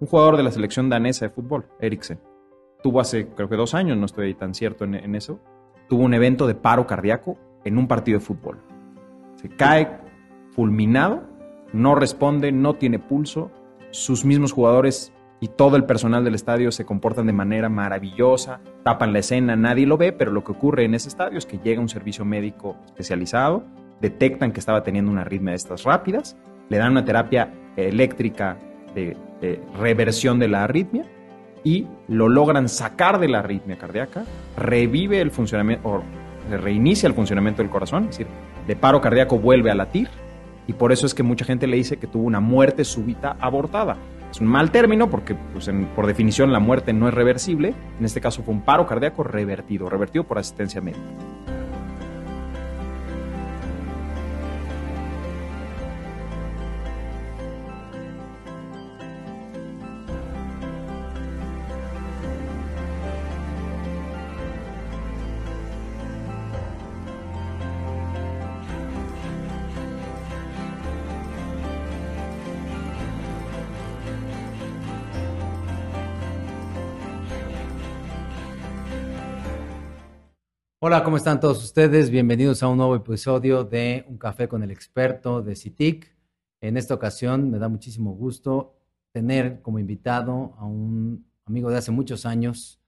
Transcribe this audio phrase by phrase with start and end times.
[0.00, 2.18] un jugador de la selección danesa de fútbol, Eriksen.
[2.82, 5.40] Tuvo hace, creo que dos años, no estoy tan cierto en, eso,
[5.88, 8.58] tuvo un evento de paro cardíaco en un partido de fútbol.
[9.36, 10.00] Se cae
[10.52, 11.22] fulminado,
[11.74, 13.50] no responde, no tiene pulso,
[13.90, 19.12] sus mismos jugadores y todo el personal del estadio se comportan de manera maravillosa, tapan
[19.12, 21.80] la escena, nadie lo ve, pero lo que ocurre en ese estadio es que llega
[21.80, 23.64] un servicio médico especializado,
[24.00, 26.38] detectan que estaba teniendo una arritmia de estas rápidas,
[26.70, 28.56] le dan una terapia eléctrica
[28.94, 29.16] de,
[29.78, 31.04] reversión de la arritmia
[31.64, 34.24] y lo logran sacar de la arritmia cardíaca,
[34.56, 36.02] revive el funcionamiento, o
[36.50, 38.26] reinicia el funcionamiento del corazón, es decir,
[38.66, 40.08] de paro cardíaco vuelve a latir
[40.66, 43.96] y por eso es que mucha gente le dice que tuvo una muerte súbita abortada.
[44.30, 47.74] Es un mal término porque pues, por definición la muerte no es reversible.
[47.98, 51.00] En este caso fue un paro cardíaco revertido, revertido por asistencia médica.
[80.90, 82.10] Hola, ¿cómo están todos ustedes?
[82.10, 86.12] Bienvenidos a un nuevo episodio de Un Café con el Experto de CITIC.
[86.60, 88.74] En esta ocasión me da muchísimo gusto
[89.12, 92.80] tener como invitado a un amigo de hace muchos años.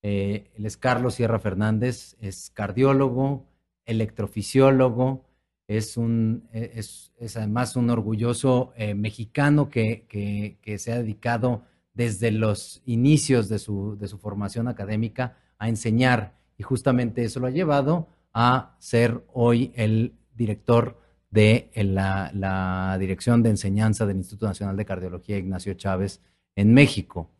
[0.00, 3.44] Eh, es Carlos Sierra Fernández, es cardiólogo,
[3.84, 5.26] electrofisiólogo,
[5.68, 6.82] es, e,
[7.36, 14.66] además un orgulloso eh, mexicano que, se ha dedicado desde los inicios de su formación
[14.66, 21.70] académica a enseñar y justamente eso lo ha llevado a ser hoy el director de
[21.74, 26.20] la, Dirección de Enseñanza del Instituto Nacional de Cardiología Ignacio Chávez
[26.54, 27.30] en México.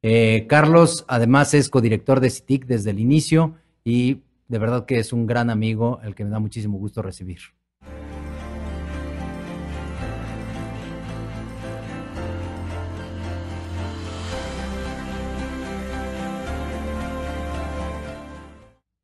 [0.00, 5.12] Eh, Carlos, además, es codirector de CITIC desde el inicio y de verdad que es
[5.12, 7.40] un gran amigo, el que me da muchísimo gusto recibir.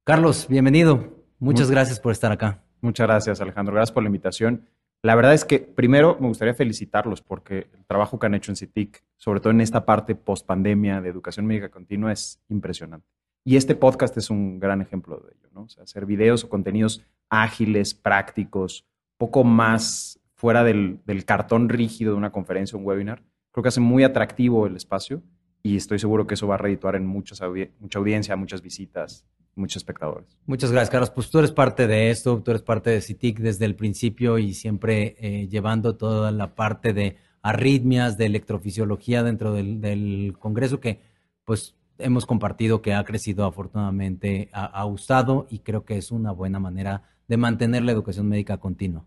[0.06, 1.24] Carlos, bienvenido.
[1.38, 2.62] Muchas gracias por estar acá.
[2.82, 3.74] Muchas gracias, Alejandro.
[3.74, 4.68] Gracias por la invitación.
[5.00, 8.56] La verdad es que primero me gustaría felicitarlos porque el trabajo que han hecho en
[8.56, 13.08] CITIC, sobre todo en esta parte post pandemia de educación médica continua, es impresionante.
[13.46, 15.62] Y este podcast es un gran ejemplo de ello, ¿no?
[15.62, 18.84] O sea, hacer videos o contenidos ágiles, prácticos,
[19.16, 23.22] poco más fuera del, del cartón rígido de una conferencia o un webinar.
[23.52, 25.22] Creo que hace muy atractivo el espacio
[25.62, 27.40] y estoy seguro que eso va a redituar en muchas
[27.80, 29.24] mucha audiencia, muchas visitas
[29.56, 30.36] muchos espectadores.
[30.46, 31.10] Muchas gracias, Carlos.
[31.10, 34.54] Pues tú eres parte de esto, tú eres parte de CITIC desde el principio y
[34.54, 41.00] siempre eh, llevando toda la parte de arritmias, de electrofisiología dentro del, Congreso que
[41.44, 46.58] pues hemos compartido que ha crecido afortunadamente, ha, gustado y creo que es una buena
[46.58, 49.06] manera de mantener la educación médica continua.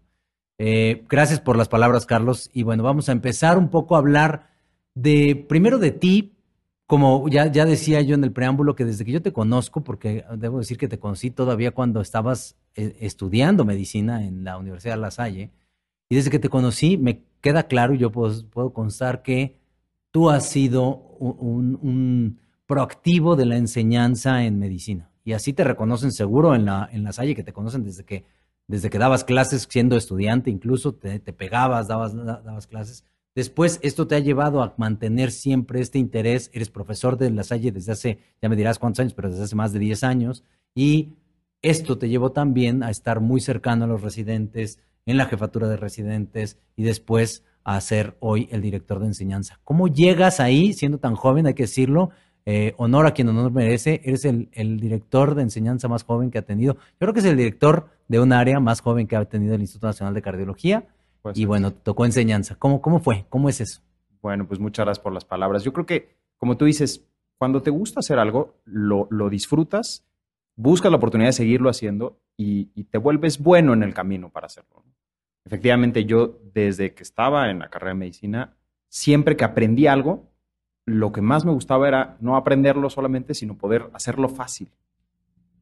[0.60, 2.50] Eh, gracias por las palabras, Carlos.
[2.54, 4.50] Y bueno, vamos a empezar un poco a hablar
[4.94, 6.37] de, primero de ti,
[6.88, 10.24] como ya, ya decía yo en el preámbulo, que desde que yo te conozco, porque
[10.38, 15.02] debo decir que te conocí todavía cuando estabas eh, estudiando medicina en la Universidad de
[15.02, 15.52] La Salle,
[16.10, 19.58] y desde que te conocí me queda claro y yo puedo, puedo constar que
[20.12, 25.10] tú has sido un, proactivo de la enseñanza en medicina.
[25.24, 28.26] Y así te reconocen seguro en la, en la Salle, que te conocen desde que,
[28.68, 33.06] desde que dabas clases siendo estudiante, incluso te, te pegabas, dabas, dabas clases
[33.38, 36.50] Después, esto te ha llevado a mantener siempre este interés.
[36.56, 39.56] Eres profesor de La Salle desde hace, ya me dirás cuántos años, pero desde hace
[39.56, 40.44] más de 10 años.
[40.74, 41.14] Y
[41.62, 45.78] esto te llevó también a estar muy cercano a los residentes, en la jefatura de
[45.78, 49.60] residentes y después a ser hoy el director de enseñanza.
[49.64, 51.46] ¿Cómo llegas ahí siendo tan joven?
[51.46, 52.10] Hay que decirlo.
[52.48, 54.02] Eh, honor a quien honor merece.
[54.04, 56.74] Eres el, el, director de enseñanza más joven que ha tenido.
[56.74, 59.62] Yo creo que es el director de un área más joven que ha tenido el
[59.62, 60.88] Instituto Nacional de Cardiología
[61.34, 62.56] y bueno, tocó enseñanza.
[62.56, 63.26] ¿Cómo, ¿Cómo fue?
[63.30, 63.82] ¿Cómo es eso?
[64.22, 65.64] Bueno, pues muchas gracias por las palabras.
[65.64, 67.06] Yo creo que, como tú dices,
[67.38, 70.06] cuando te gusta hacer algo, lo, lo disfrutas,
[70.56, 74.84] buscas la oportunidad de seguirlo haciendo y, te vuelves bueno en el camino para hacerlo.
[75.46, 78.54] Efectivamente, yo desde que estaba en la carrera de medicina,
[78.90, 80.30] siempre que aprendí algo,
[80.86, 84.70] lo que más me gustaba era no aprenderlo solamente, sino poder hacerlo fácil.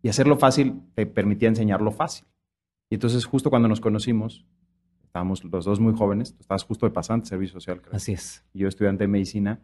[0.02, 2.28] Y hacerlo fácil te permitía enseñarlo fácil.
[2.90, 4.46] Y entonces, justo cuando nos conocimos,
[5.16, 7.96] estábamos los dos muy jóvenes, tú estabas justo de pasante, servicio social, creo.
[7.96, 8.44] Así es.
[8.54, 9.62] Y yo estudiante de medicina.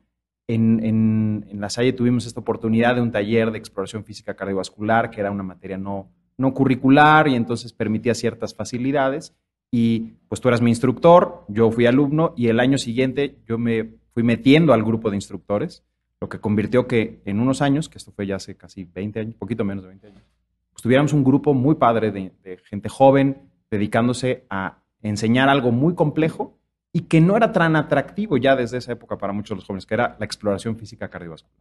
[0.47, 5.11] En, en, en, La Salle tuvimos esta oportunidad de un taller de exploración física cardiovascular,
[5.11, 9.35] que era una materia no, no curricular y entonces permitía ciertas facilidades.
[9.69, 13.95] Y pues tú eras mi instructor, yo fui alumno y el año siguiente yo me
[14.13, 15.83] fui metiendo al grupo de instructores,
[16.21, 19.35] lo que convirtió que en unos años, que esto fue ya hace casi 20 años,
[19.35, 20.23] poquito menos de 20 años,
[20.71, 25.95] pues tuviéramos un grupo muy padre de, de gente joven dedicándose a enseñar algo muy
[25.95, 26.57] complejo
[26.93, 29.85] y que no era tan atractivo ya desde esa época para muchos de los jóvenes,
[29.85, 31.57] que era la exploración física cardiovascular.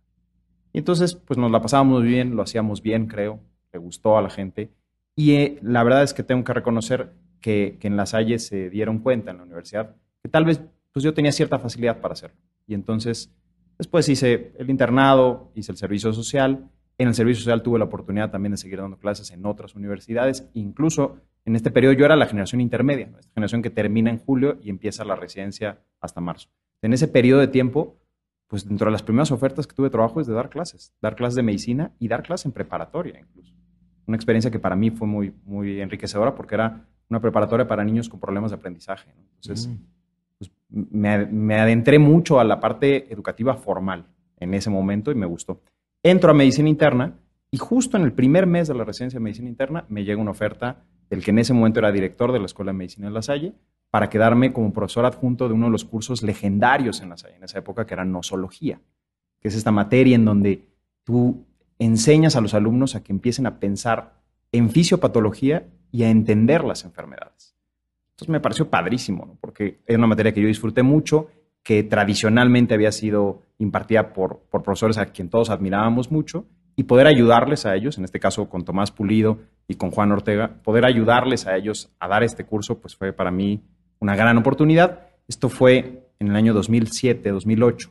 [0.73, 3.41] Y entonces, pues nos la pasábamos bien, lo hacíamos bien, creo,
[3.73, 4.71] le gustó a la gente.
[5.17, 8.71] Y eh, la verdad es que tengo que reconocer que, que, en La Salle se
[8.71, 10.61] dieron cuenta en la universidad que tal vez
[10.93, 12.37] pues yo tenía cierta facilidad para hacerlo.
[12.67, 13.33] Y entonces,
[13.79, 16.69] después hice el internado, hice el servicio social.
[16.99, 20.49] En el servicio social tuve la oportunidad también de seguir dando clases en otras universidades.
[20.55, 24.59] Incluso en este periodo yo era la generación intermedia, esta generación que termina en julio
[24.63, 26.49] y empieza la residencia hasta marzo.
[26.83, 27.97] En ese periodo de tiempo,
[28.47, 31.15] pues dentro de las primeras ofertas que tuve de trabajo es de dar clases, dar
[31.15, 33.55] clases de medicina y dar clases en preparatoria incluso.
[34.07, 38.09] Una experiencia que para mí fue muy, muy enriquecedora porque era una preparatoria para niños
[38.09, 39.15] con problemas de aprendizaje.
[39.37, 39.77] Entonces, mm.
[40.39, 44.07] pues, me, me adentré mucho a la parte educativa formal
[44.39, 45.63] en ese momento y me gustó.
[46.03, 47.19] Entro a medicina interna
[47.51, 50.31] y justo en el primer mes de la residencia de medicina interna me llega una
[50.31, 53.23] oferta del que en ese momento era director de la Escuela de Medicina de La
[53.23, 53.53] Salle,
[53.91, 57.45] para quedarme como profesor adjunto de uno de los cursos legendarios en La Salle, en
[57.45, 58.81] esa época, que era nosología,
[59.41, 60.65] que es esta materia en donde
[61.03, 61.45] tú
[61.81, 64.21] enseñas a los alumnos a que empiecen a pensar
[64.53, 67.57] en fisiopatología y a entender las enfermedades.
[68.11, 71.29] Entonces me pareció padrísimo, porque es una materia que yo disfruté mucho,
[71.65, 76.47] que tradicionalmente había sido impartida por, por profesores a quien todos admirábamos mucho,
[76.77, 79.39] y poder ayudarles a ellos, en este caso con Tomás Pulido
[79.71, 83.31] y con Juan Ortega, poder ayudarles a ellos a dar este curso, pues fue para
[83.31, 83.63] mí
[84.01, 85.03] una gran oportunidad.
[85.29, 87.89] Esto fue en el año 2007, 2008.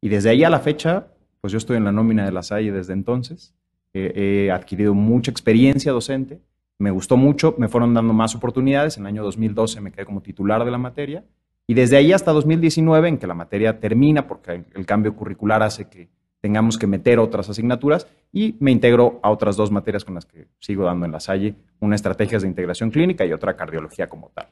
[0.00, 1.06] Y desde ahí a la fecha,
[1.40, 3.54] pues yo estoy en la nómina de la SAI desde entonces.
[3.94, 6.40] he adquirido mucha experiencia docente,
[6.76, 8.96] me gustó mucho, me fueron dando más oportunidades.
[8.96, 11.22] En el año 2012 me quedé como titular de la materia.
[11.68, 15.88] Y desde ahí hasta 2019, en que la materia termina, porque el cambio curricular hace
[15.88, 16.08] que
[16.40, 20.48] tengamos que meter otras asignaturas y me integro a otras dos materias con las que
[20.58, 24.46] sigo dando en la Salle, una estrategias de integración clínica y otra cardiología como tal.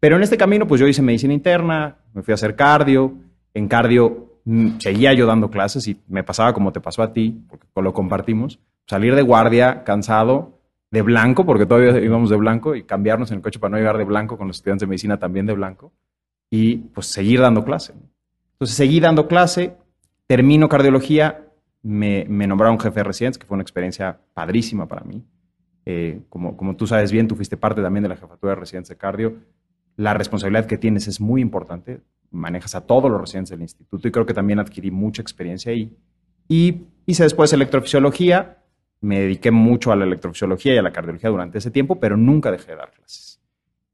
[0.00, 3.14] Pero en este camino, pues yo hice medicina interna, me fui a hacer cardio,
[3.52, 7.44] en cardio mm, seguía yo dando clases y me pasaba como te pasó a ti,
[7.48, 10.58] porque lo compartimos, salir de guardia cansado,
[10.90, 13.98] de blanco, porque todavía íbamos de blanco, y cambiarnos en el coche para no llegar
[13.98, 15.92] de blanco con los estudiantes de medicina también de blanco,
[16.50, 17.94] y pues seguir dando clase.
[18.52, 19.76] Entonces seguí dando clase,
[20.30, 21.48] Termino cardiología,
[21.82, 25.24] me, nombraron jefe de residentes, que fue una experiencia padrísima para mí.
[25.84, 28.90] Eh, como, como tú sabes bien, tú fuiste parte también de la jefatura de residentes
[28.90, 29.38] de cardio.
[29.96, 31.98] La responsabilidad que tienes es muy importante.
[32.30, 35.98] Manejas a todos los residentes del instituto y creo que también adquirí mucha experiencia ahí.
[36.46, 38.62] Y hice después electrofisiología.
[39.00, 42.52] Me dediqué mucho a la electrofisiología y a la cardiología durante ese tiempo, pero nunca
[42.52, 43.40] dejé de dar clases.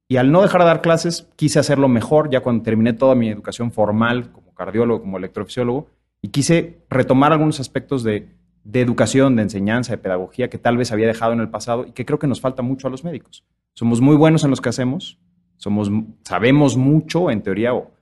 [0.07, 2.29] Y al no dejar de dar clases, quise hacerlo mejor.
[2.29, 5.96] Ya cuando terminé toda mi educación formal como cardiólogo, como electrofisiólogo,
[6.27, 8.35] y quise retomar algunos aspectos de,
[8.73, 12.05] educación, de enseñanza, de pedagogía que tal vez había dejado en el pasado y que
[12.05, 13.45] creo que nos falta mucho a los médicos.
[13.75, 15.21] Somos muy buenos en lo que hacemos,
[15.57, 15.89] somos,
[16.25, 17.93] sabemos mucho en teoría o,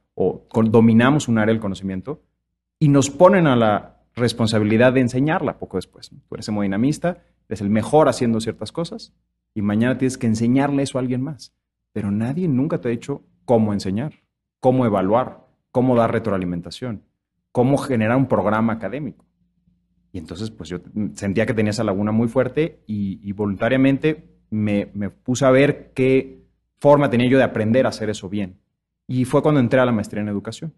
[0.71, 2.23] dominamos un área del conocimiento
[2.79, 6.09] y nos ponen a la responsabilidad de enseñarla poco después.
[6.09, 7.19] Tú eres hemodinamista,
[7.50, 9.12] eres el mejor haciendo ciertas cosas
[9.53, 11.53] y mañana tienes que enseñarle eso a alguien más.
[11.93, 14.23] Pero nadie nunca te ha dicho cómo enseñar,
[14.61, 17.03] cómo evaluar, cómo dar retroalimentación
[17.55, 19.25] cómo generar un programa académico.
[20.11, 20.81] Y entonces, pues yo
[21.15, 24.87] sentía que tenía esa laguna muy fuerte y, voluntariamente me,
[25.23, 26.49] puse a ver qué
[26.81, 28.58] forma tenía yo de aprender a hacer eso bien.
[29.06, 30.75] Y fue cuando entré a la maestría en educación.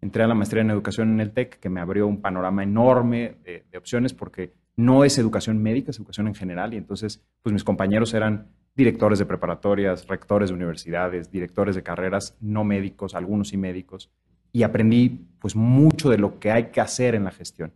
[0.00, 3.36] Entré a la maestría en educación en el TEC, que me abrió un panorama enorme
[3.44, 6.74] de, opciones, porque no es educación médica, es educación en general.
[6.74, 12.36] Y entonces, pues mis compañeros eran directores de preparatorias, rectores de universidades, directores de carreras
[12.40, 14.10] no médicos, algunos sí médicos
[14.58, 17.72] y aprendí pues mucho de lo que hay que hacer en la gestión.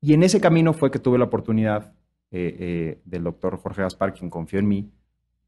[0.00, 1.92] Y en ese camino fue que tuve la oportunidad
[2.32, 4.90] eh, eh, del doctor Jorge Gaspar, quien confió en mí.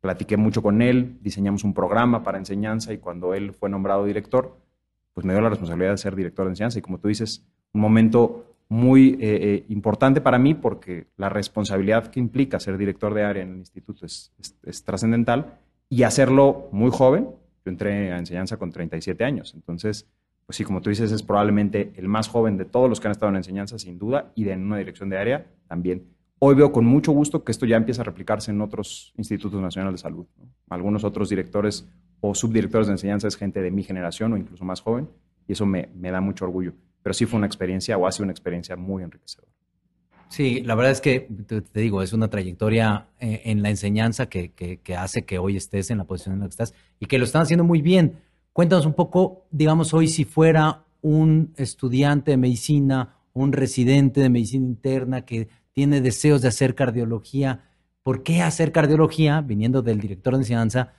[0.01, 4.57] Platiqué mucho con él, diseñamos un programa para enseñanza y cuando él fue nombrado director,
[5.13, 6.79] pues me dio la responsabilidad de ser director de enseñanza.
[6.79, 12.21] Y como tú dices, un momento muy eh, importante para mí porque la responsabilidad que
[12.21, 17.25] implica ser director de área en el instituto es, es trascendental y hacerlo muy joven.
[17.65, 20.07] Yo entré a enseñanza con 37 años, entonces
[20.47, 23.13] pues sí, como tú dices, es probablemente el más joven de todos los que han
[23.13, 26.07] estado en enseñanza, sin duda, y de en una dirección de área también.
[26.39, 30.01] Hoy veo con mucho gusto que esto ya empieza a replicarse en otros institutos nacionales
[30.01, 30.27] de salud.
[30.69, 31.89] Algunos otros directores
[32.21, 35.09] o subdirectores de enseñanza es gente de mi generación o incluso más joven,
[35.49, 36.75] y eso me, da mucho orgullo.
[37.03, 39.51] Pero sí fue una experiencia o ha sido una experiencia muy enriquecedora.
[40.29, 44.51] Sí, la verdad es que, te, digo, es una trayectoria eh, en la enseñanza que,
[44.53, 47.25] que, hace que hoy estés en la posición en la que estás y que lo
[47.25, 48.19] están haciendo muy bien.
[48.57, 54.65] Cuéntanos un poco, digamos, hoy si fuera un estudiante de medicina, un residente de medicina
[54.65, 57.69] interna que tiene deseos de hacer cardiología,
[58.03, 59.43] ¿por qué hacer cardiología?
[59.43, 60.95] Viniendo del director de enseñanza,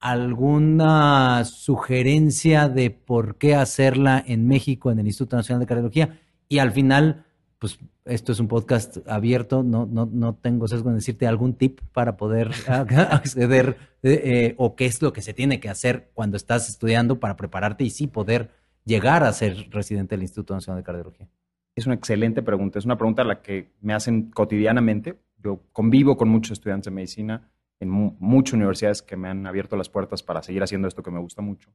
[0.00, 6.18] ¿alguna sugerencia de por qué hacerla en México, en el Instituto Nacional de Cardiología?
[6.48, 7.24] Y al final,
[7.58, 11.80] pues esto es un podcast abierto, no, no, no tengo sesgo en decirte algún tip
[11.92, 16.68] para poder acceder eh, o qué es lo que se tiene que hacer cuando estás
[16.68, 18.50] estudiando para prepararte y sí poder
[18.84, 21.28] llegar a ser residente del Instituto Nacional de Cardiología.
[21.74, 25.18] Es una excelente pregunta, es una pregunta a la que me hacen cotidianamente.
[25.42, 29.90] Yo convivo con muchos estudiantes de medicina en muchas universidades que me han abierto las
[29.90, 31.70] puertas para seguir haciendo esto que me gusta mucho.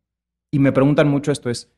[0.51, 1.71] Y me preguntan mucho esto es,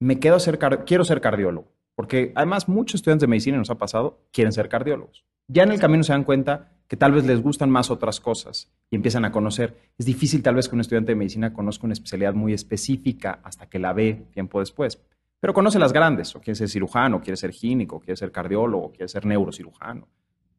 [0.00, 4.20] me quedo ser quiero ser cardiólogo porque además muchos estudiantes de medicina nos ha pasado,
[4.30, 5.24] quieren ser cardiólogos.
[5.48, 8.72] Ya en el camino se dan cuenta que tal vez les gustan más otras cosas
[8.88, 9.76] y empiezan a conocer.
[9.98, 13.68] Es difícil tal vez que un estudiante de medicina conozca una especialidad muy específica hasta
[13.68, 15.02] que la ve tiempo después.
[15.40, 18.92] Pero conoce las grandes, o quiere ser cirujano, quiere ser químico, o quiere ser cardiólogo,
[18.92, 20.06] quiere ser neurocirujano.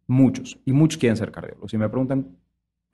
[0.08, 1.74] Muchos, y muchos quieren ser cardiólogos.
[1.74, 2.36] Y me preguntan,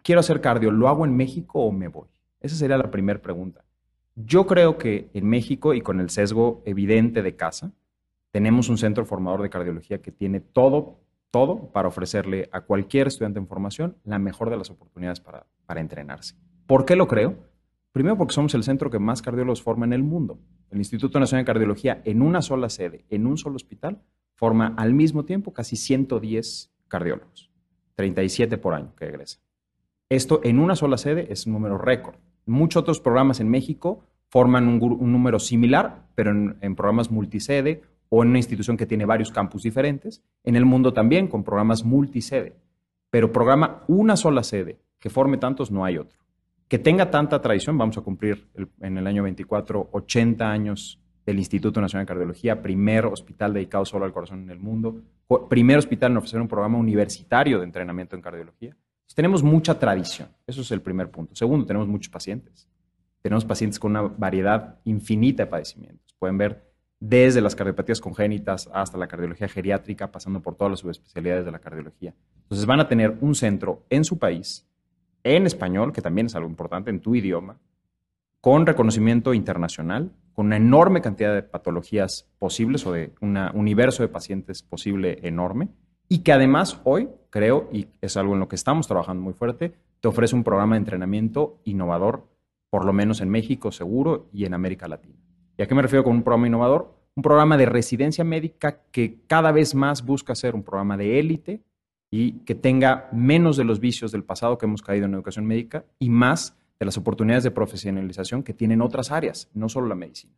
[0.04, 2.10] quiero hacer cardio, ¿lo hago en México o me voy?
[2.40, 3.66] Esa sería la primera pregunta.
[4.14, 7.74] Yo creo que en México, y con el sesgo evidente de casa,
[8.36, 11.00] tenemos un centro formador de cardiología que tiene todo,
[11.32, 15.80] todo para ofrecerle a cualquier estudiante en formación la mejor de las oportunidades para, para
[15.80, 16.36] entrenarse.
[16.68, 17.38] ¿Por qué lo creo?
[17.94, 20.38] Primero porque somos el centro que más cardiólogos forma en el mundo.
[20.70, 24.02] El Instituto Nacional de Cardiología, en una sola sede, en un solo hospital,
[24.34, 27.50] forma al mismo tiempo casi 110 cardiólogos,
[27.96, 29.40] 37 por año que egresan.
[30.10, 32.16] Esto en una sola sede es un número récord.
[32.46, 34.78] Muchos otros programas en México forman un,
[35.10, 39.64] número similar, pero en, en programas multisede o en una institución que tiene varios campus
[39.64, 40.24] diferentes.
[40.44, 42.56] En el mundo también, con programas multisede.
[43.10, 46.18] Pero programa una sola sede que forme tantos, no hay otro.
[46.68, 48.48] Que tenga tanta tradición, vamos a cumplir
[48.82, 54.06] en el año 24 80 años del Instituto Nacional de Cardiología, primer hospital dedicado solo
[54.06, 55.02] al corazón en el mundo,
[55.50, 58.76] primer hospital en ofrecer un programa universitario de entrenamiento en cardiología.
[59.16, 61.36] tenemos mucha tradición, eso es el primer punto.
[61.36, 62.68] Segundo, tenemos muchos pacientes.
[63.22, 66.14] Tenemos pacientes con una variedad infinita de padecimientos.
[66.20, 66.65] Pueden ver
[67.00, 71.60] desde las cardiopatías congénitas hasta la cardiología geriátrica, pasando por todas las subespecialidades de la
[71.60, 72.14] cardiología.
[72.44, 74.68] Entonces van a tener un centro en su país,
[75.24, 77.60] en español, que también es algo importante, en tu idioma,
[78.42, 84.10] con reconocimiento internacional, con una enorme cantidad de patologías posibles o de un universo de
[84.10, 85.70] pacientes posible enorme,
[86.08, 89.74] y que además hoy, creo, y es algo en lo que estamos trabajando muy fuerte,
[90.00, 92.28] te ofrece un programa de entrenamiento innovador,
[92.70, 95.16] por lo menos en México seguro y en América Latina.
[95.58, 96.94] ¿Y a qué me refiero con un programa innovador?
[97.16, 101.62] Un programa de residencia médica que cada vez más busca ser un programa de élite
[102.12, 105.86] y que tenga menos de los vicios del pasado que hemos caído en educación médica
[105.98, 110.34] y más de las oportunidades de profesionalización que tienen otras áreas, no solo la medicina.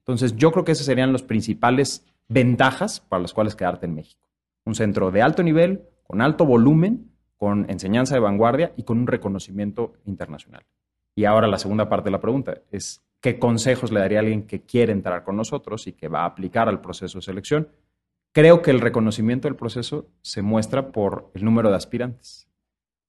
[0.00, 4.28] Entonces, yo creo que esas serían las principales ventajas para las cuales quedarte en México.
[4.64, 9.06] Un centro de alto nivel, con alto volumen, con enseñanza de vanguardia y con un
[9.06, 10.64] reconocimiento internacional.
[11.14, 14.46] Y ahora la segunda parte de la pregunta es, qué consejos le daría a alguien
[14.46, 17.68] que quiere entrar con nosotros y que va a aplicar al proceso de selección.
[18.30, 22.48] Creo que el reconocimiento del proceso se muestra por el número de aspirantes.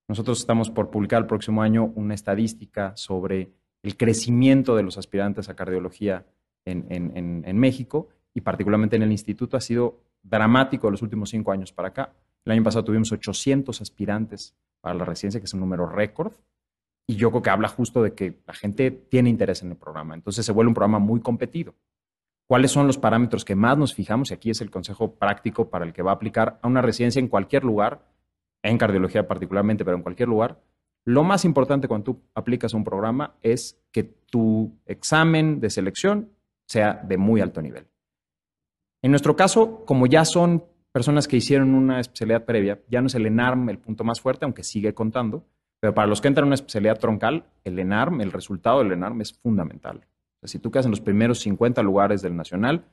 [0.08, 3.52] Nosotros estamos por publicar el próximo año una estadística sobre
[3.84, 6.26] el crecimiento de los aspirantes a cardiología
[6.64, 11.72] en, México y particularmente en el instituto ha sido dramático de los últimos cinco años
[11.72, 12.12] para acá.
[12.44, 16.32] El año pasado tuvimos 800 aspirantes para la residencia, que es un número récord.
[17.10, 20.14] Y yo creo que habla justo de que la gente tiene interés en el programa.
[20.14, 21.74] Entonces se vuelve un programa muy competido.
[22.46, 24.30] ¿Cuáles son los parámetros que más nos fijamos?
[24.30, 27.18] Y aquí es el consejo práctico para el que va a aplicar a una residencia
[27.18, 28.06] en cualquier lugar,
[28.62, 30.60] en cardiología particularmente, pero en cualquier lugar.
[31.04, 36.30] Lo más importante cuando tú aplicas un programa es que tu examen de selección
[36.66, 37.86] sea de muy alto nivel.
[39.00, 43.14] En nuestro caso, como ya son personas que hicieron una especialidad previa, ya no es
[43.14, 45.46] el ENARM el punto más fuerte, aunque sigue contando,
[45.80, 49.20] pero para los que entran en una especialidad troncal, el ENARM, el resultado del ENARM
[49.20, 50.06] es fundamental.
[50.44, 52.84] si tú quedas en los primeros 50 lugares del nacional,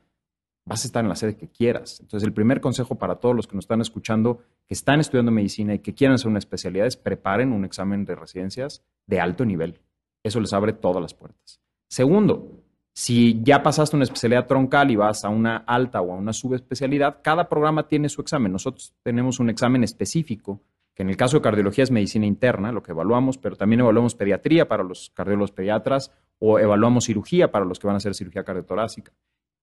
[0.65, 1.99] vas a estar en la sede que quieras.
[2.01, 5.75] Entonces, el primer consejo para todos los que nos están escuchando, que están estudiando medicina
[5.75, 9.79] y que quieran hacer una especialidad, es preparen un examen de residencias de alto nivel.
[10.23, 11.61] Eso les abre todas las puertas.
[11.87, 12.63] Segundo,
[12.93, 17.19] si ya pasaste una especialidad troncal y vas a una alta o a una subespecialidad,
[17.21, 18.51] cada programa tiene su examen.
[18.51, 20.61] Nosotros tenemos un examen específico
[20.95, 24.15] que en el caso de cardiología es medicina interna, lo que evaluamos, pero también evaluamos
[24.15, 28.45] pediatría para los cardiólogos pediatras o evaluamos cirugía para los que van a hacer cirugía
[28.45, 29.11] cardiotorácica.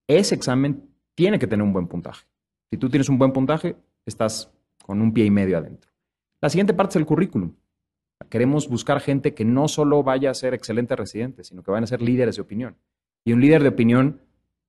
[0.06, 2.26] Ese examen tiene que tener un buen puntaje.
[2.70, 5.90] Si tú tienes un buen puntaje, estás con un pie y medio adentro.
[6.40, 7.54] La siguiente parte es el currículum.
[8.28, 11.88] Queremos buscar gente que no solo vaya a ser excelente residente, sino que vayan a
[11.88, 12.76] ser líderes de opinión.
[13.24, 14.20] Y un líder de opinión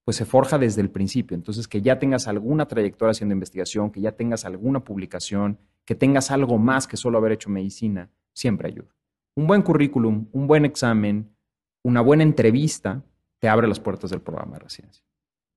[0.06, 1.36] pues se forja desde el principio.
[1.36, 6.32] Entonces, que ya tengas alguna trayectoria haciendo investigación, que ya tengas alguna publicación, que tengas
[6.32, 8.96] algo más que solo haber hecho medicina, siempre ayuda.
[9.36, 11.36] Un buen currículum, un buen examen,
[11.84, 13.04] una buena entrevista
[13.40, 15.04] te abre las puertas del programa de residencia.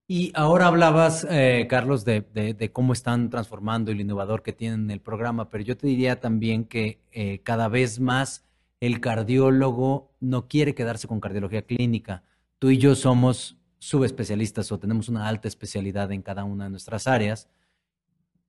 [0.08, 5.50] Y ahora hablabas, eh, Carlos, de, cómo están transformando el innovador que tienen el programa,
[5.50, 8.44] pero yo te diría también que eh, cada vez más
[8.80, 12.22] el cardiólogo no quiere quedarse con cardiología clínica.
[12.58, 17.08] Tú y yo somos subespecialistas o tenemos una alta especialidad en cada una de nuestras
[17.08, 17.48] áreas,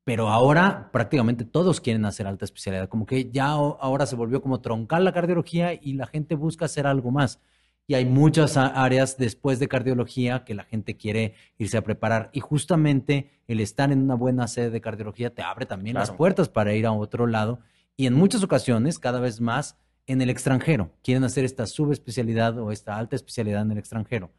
[0.08, 4.62] pero ahora prácticamente todos quieren hacer alta especialidad, como que ya ahora se volvió como
[4.62, 7.42] troncar la cardiología y la gente busca hacer algo más
[7.88, 12.30] y hay muchas áreas después de cardiología que la gente quiere irse a preparar.
[12.32, 16.48] Y justamente el estar en una buena sede de cardiología te abre también las puertas
[16.48, 17.60] para ir a otro lado.
[17.98, 20.90] Y en muchas ocasiones, cada vez más, en el extranjero.
[21.04, 24.32] Quieren hacer esta subespecialidad o esta alta especialidad en el extranjero.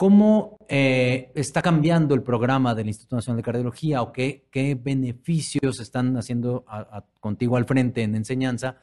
[0.00, 4.48] ¿Cómo eh, está cambiando el programa del Instituto Nacional de Cardiología o qué,
[4.82, 6.64] beneficios están haciendo
[7.20, 8.78] contigo al frente en enseñanza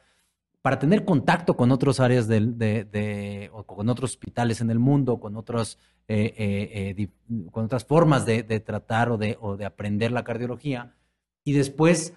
[0.62, 5.34] para tener contacto con otras áreas de, o con otros hospitales en el mundo, con,
[5.34, 7.08] otros, eh, eh,
[7.50, 10.94] otras formas de, tratar o de, aprender la cardiología,
[11.42, 12.14] y después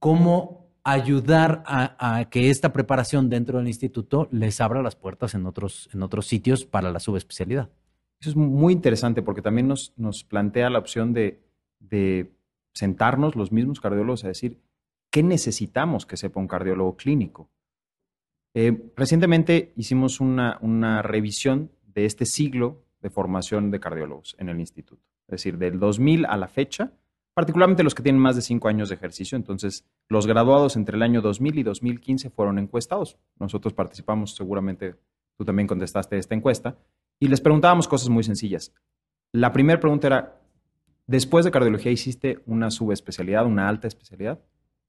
[0.00, 5.88] cómo ayudar a, que esta preparación dentro del instituto les abra las puertas en otros,
[5.94, 7.70] en otros sitios para la subespecialidad.
[8.20, 11.40] Eso es muy interesante porque también nos, plantea la opción de,
[12.72, 14.60] sentarnos los mismos cardiólogos a decir,
[15.10, 17.48] ¿qué necesitamos que sepa un cardiólogo clínico?
[18.54, 25.02] Eh, recientemente hicimos una, revisión de este siglo de formación de cardiólogos en el instituto.
[25.26, 26.92] Es decir, del 2000 a la fecha,
[27.32, 29.36] particularmente los que tienen más de cinco años de ejercicio.
[29.36, 33.16] Entonces, los graduados entre el año 2000 y 2015 fueron encuestados.
[33.38, 34.96] Nosotros participamos, seguramente
[35.38, 36.76] tú también contestaste esta encuesta,
[37.20, 38.72] y les preguntábamos cosas muy sencillas.
[39.32, 40.40] La primera pregunta era,
[41.06, 44.40] ¿después de cardiología hiciste una subespecialidad, una alta especialidad?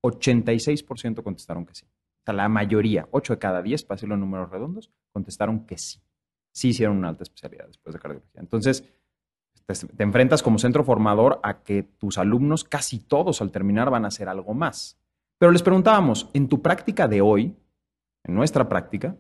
[0.01, 1.85] 86% contestaron que sí.
[1.85, 5.77] O sea, la mayoría, 8 de cada 10, para decirlo en números redondos, contestaron que
[5.77, 5.99] sí.
[6.53, 8.41] Sí hicieron una alta especialidad después de cardiología.
[8.41, 8.83] Entonces,
[9.65, 14.09] te, enfrentas como centro formador a que tus alumnos, casi todos al terminar, van a
[14.09, 14.97] hacer algo más.
[15.37, 17.55] Pero les preguntábamos, en tu práctica de hoy,
[18.23, 19.17] en nuestra práctica,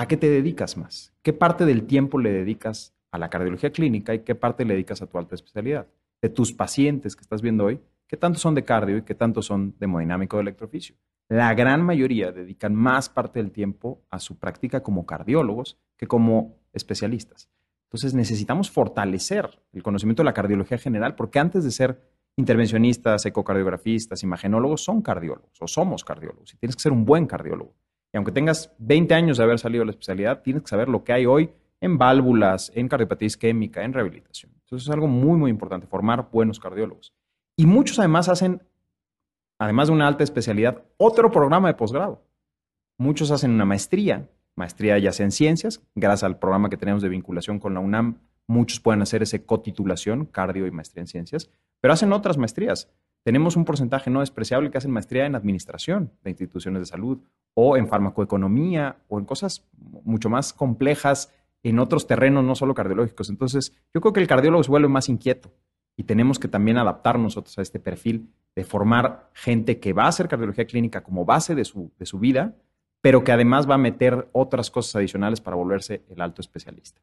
[0.00, 1.12] ¿a qué te dedicas más?
[1.20, 5.02] ¿Qué parte del tiempo le dedicas a la cardiología clínica y qué parte le dedicas
[5.02, 5.88] a tu alta especialidad?
[6.22, 9.42] De tus pacientes que estás viendo hoy, ¿qué tanto son de cardio y qué tanto
[9.42, 10.96] son de hemodinámico de electroficio?
[11.28, 16.56] la gran mayoría dedican más parte del tiempo a su práctica como cardiólogos que como
[16.72, 17.48] especialistas.
[17.84, 22.00] Entonces necesitamos fortalecer el conocimiento de la cardiología general porque antes de ser
[22.36, 27.74] intervencionistas, ecocardiografistas, imagenólogos, son cardiólogos o somos cardiólogos y tienes que ser un buen cardiólogo.
[28.12, 31.04] Y aunque tengas 20 años de haber salido de la especialidad, tienes que saber lo
[31.04, 34.52] que hay hoy en válvulas, en cardiopatía isquémica, en rehabilitación.
[34.64, 37.12] Entonces es algo muy, muy importante, formar buenos cardiólogos.
[37.56, 38.62] Y muchos además hacen
[39.60, 42.24] además de una alta especialidad, otro programa de posgrado.
[42.98, 47.10] Muchos hacen una maestría, maestría ya sea en ciencias, gracias al programa que tenemos de
[47.10, 51.92] vinculación con la UNAM, muchos pueden hacer ese cotitulación, cardio y maestría en ciencias, pero
[51.92, 52.90] hacen otras maestrías.
[53.22, 57.18] Tenemos un porcentaje no despreciable que hacen maestría en administración de instituciones de salud
[57.54, 63.28] o en farmacoeconomía o en cosas mucho más complejas en otros terrenos, no solo cardiológicos.
[63.28, 65.52] Entonces, yo creo que el cardiólogo se vuelve más inquieto
[65.96, 70.08] y tenemos que también adaptar nosotros a este perfil de formar gente que va a
[70.08, 72.56] hacer cardiología clínica como base de su, de su vida,
[73.02, 77.02] pero que además va a meter otras cosas adicionales para volverse el alto especialista.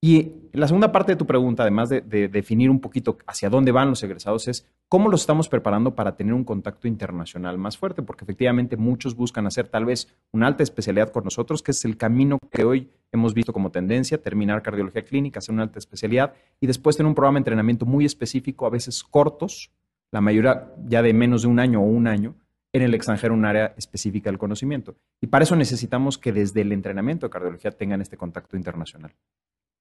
[0.00, 3.88] Y la segunda parte de tu pregunta, además de, definir un poquito hacia dónde van
[3.88, 8.24] los egresados, es cómo los estamos preparando para tener un contacto internacional más fuerte, porque
[8.24, 12.38] efectivamente muchos buscan hacer tal vez una alta especialidad con nosotros, que es el camino
[12.50, 16.96] que hoy hemos visto como tendencia, terminar cardiología clínica, hacer una alta especialidad y después
[16.96, 19.72] tener un programa de entrenamiento muy específico, a veces cortos,
[20.12, 22.34] la mayoría ya de menos de un año o un año,
[22.72, 24.96] en el extranjero un área específica del conocimiento.
[25.20, 29.14] Y para eso necesitamos que desde el entrenamiento de cardiología tengan este contacto internacional.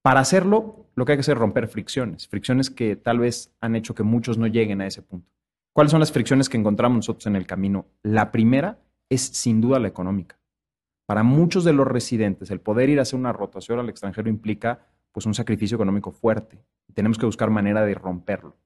[0.06, 3.76] Para hacerlo, lo que hay que hacer es romper fricciones, fricciones que tal vez han
[3.76, 5.32] hecho que muchos no lleguen a ese punto.
[5.74, 7.88] ¿Cuáles son las fricciones que encontramos nosotros en el camino?
[8.04, 8.78] La primera
[9.10, 10.38] es sin duda la económica.
[11.08, 14.86] Para muchos de los residentes, el poder ir a hacer una rotación al extranjero implica
[15.12, 16.60] pues un sacrificio económico fuerte.
[16.94, 18.58] Tenemos que buscar manera de romperlo.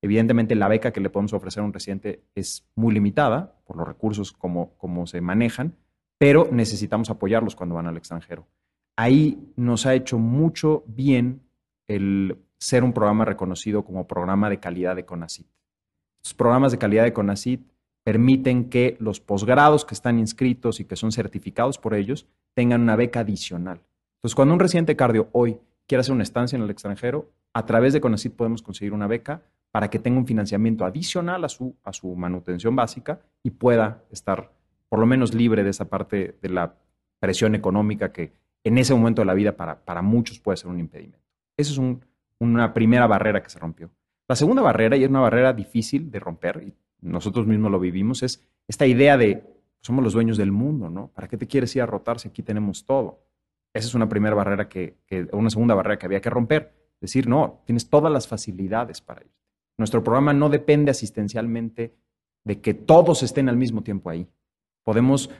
[0.00, 3.86] Evidentemente, la beca que le podemos ofrecer a un residente es muy limitada por los
[3.86, 5.76] recursos como, como se manejan,
[6.16, 8.46] pero necesitamos apoyarlos cuando van al extranjero.
[8.96, 11.42] Ahí nos ha hecho mucho bien
[11.86, 15.46] el ser un programa reconocido como programa de calidad de CONACIT.
[16.24, 17.60] Los programas de calidad de CONACIT
[18.02, 22.96] permiten que los posgrados que están inscritos y que son certificados por ellos tengan una
[22.96, 23.82] beca adicional.
[24.18, 27.92] Entonces, cuando un residente cardio hoy quiere hacer una estancia en el extranjero, a través
[27.92, 31.92] de CONACYT podemos conseguir una beca para que tenga un financiamiento adicional a su, a
[31.92, 34.52] su manutención básica y pueda estar
[34.88, 36.74] por lo menos libre de esa parte de la
[37.20, 38.32] presión económica que
[38.66, 41.24] en ese momento de la vida para, para muchos puede ser un impedimento.
[41.56, 41.80] Esa es
[42.40, 43.90] una primera barrera que se rompió.
[44.28, 48.24] La segunda barrera, y es una barrera difícil de romper, y nosotros mismos lo vivimos,
[48.24, 49.44] es esta idea de
[49.80, 51.08] somos los dueños del mundo, ¿no?
[51.08, 53.20] ¿Para qué te quieres ir a rotar si aquí tenemos todo?
[53.72, 54.96] Esa es una primera barrera que,
[55.32, 56.74] una segunda barrera que había que romper.
[57.00, 59.30] Decir, no, tienes todas las facilidades para ir.
[59.78, 61.94] Nuestro programa no depende asistencialmente
[62.42, 64.26] de que todos estén al mismo tiempo ahí.
[64.82, 65.30] Podemos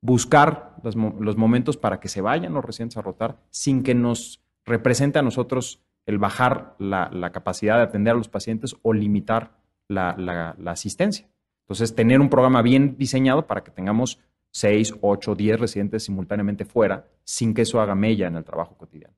[0.00, 0.96] buscar los,
[1.36, 5.82] momentos para que se vayan los residentes a rotar sin que nos represente a nosotros
[6.06, 11.28] el bajar la, capacidad de atender a los pacientes o limitar la, asistencia.
[11.64, 14.20] Entonces, tener un programa bien diseñado para que tengamos
[14.52, 19.14] 6, 8, 10 residentes simultáneamente fuera sin que eso haga mella en el trabajo cotidiano.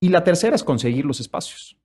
[0.00, 1.78] Y la tercera es conseguir los espacios.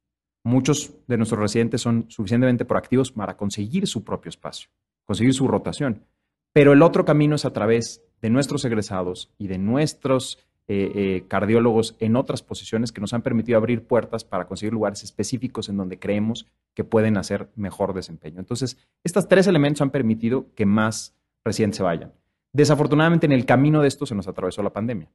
[0.43, 4.69] Muchos de nuestros residentes son suficientemente proactivos para conseguir su propio espacio,
[5.05, 6.05] conseguir su rotación.
[6.53, 11.23] Pero el otro camino es a través de nuestros egresados y de nuestros eh, eh,
[11.29, 15.77] cardiólogos en otras posiciones que nos han permitido abrir puertas para conseguir lugares específicos en
[15.77, 18.39] donde creemos que pueden hacer mejor desempeño.
[18.39, 22.11] Entonces, estos tres elementos han permitido que más residentes se vayan.
[22.51, 25.09] Desafortunadamente, en el camino de esto se nos atravesó la pandemia.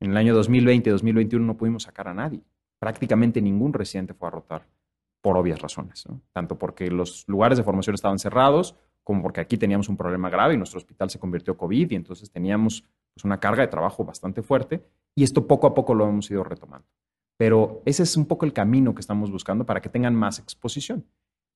[0.00, 2.40] En el año 2020 y 2021 no pudimos sacar a nadie.
[2.78, 4.66] Prácticamente ningún residente fue a rotar
[5.20, 8.76] por obvias razones, tanto porque los lugares de formación estaban cerrados
[9.08, 12.30] como porque aquí teníamos un problema grave y nuestro hospital se convirtió COVID y entonces
[12.30, 16.30] teníamos pues, una carga de trabajo bastante fuerte y esto poco a poco lo hemos
[16.30, 16.86] ido retomando.
[17.38, 21.06] Pero ese es un poco el camino que estamos buscando para que tengan más exposición.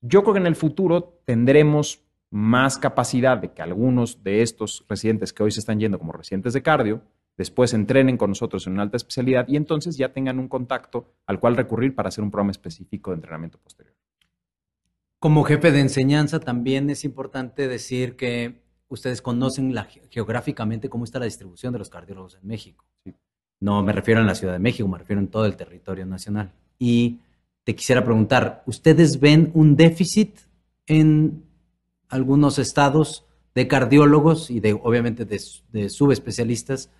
[0.00, 5.34] Yo creo que en el futuro tendremos más capacidad de que algunos de estos residentes
[5.34, 7.02] que hoy se están yendo como residentes de cardio,
[7.36, 11.38] después entrenen con nosotros en una alta especialidad y entonces ya tengan un contacto al
[11.38, 13.94] cual recurrir para hacer un programa específico de entrenamiento posterior.
[15.22, 19.72] Como jefe de enseñanza, también es importante decir que ustedes conocen
[20.10, 22.84] geográficamente cómo está la distribución de los cardiólogos en México.
[23.60, 26.50] No me refiero a la Ciudad de México, me refiero en todo el territorio nacional.
[26.76, 27.20] Y
[27.62, 30.40] te quisiera preguntar, ¿ustedes ven un déficit
[30.88, 31.44] en
[32.08, 36.90] algunos estados de cardiólogos y de obviamente de, subespecialistas?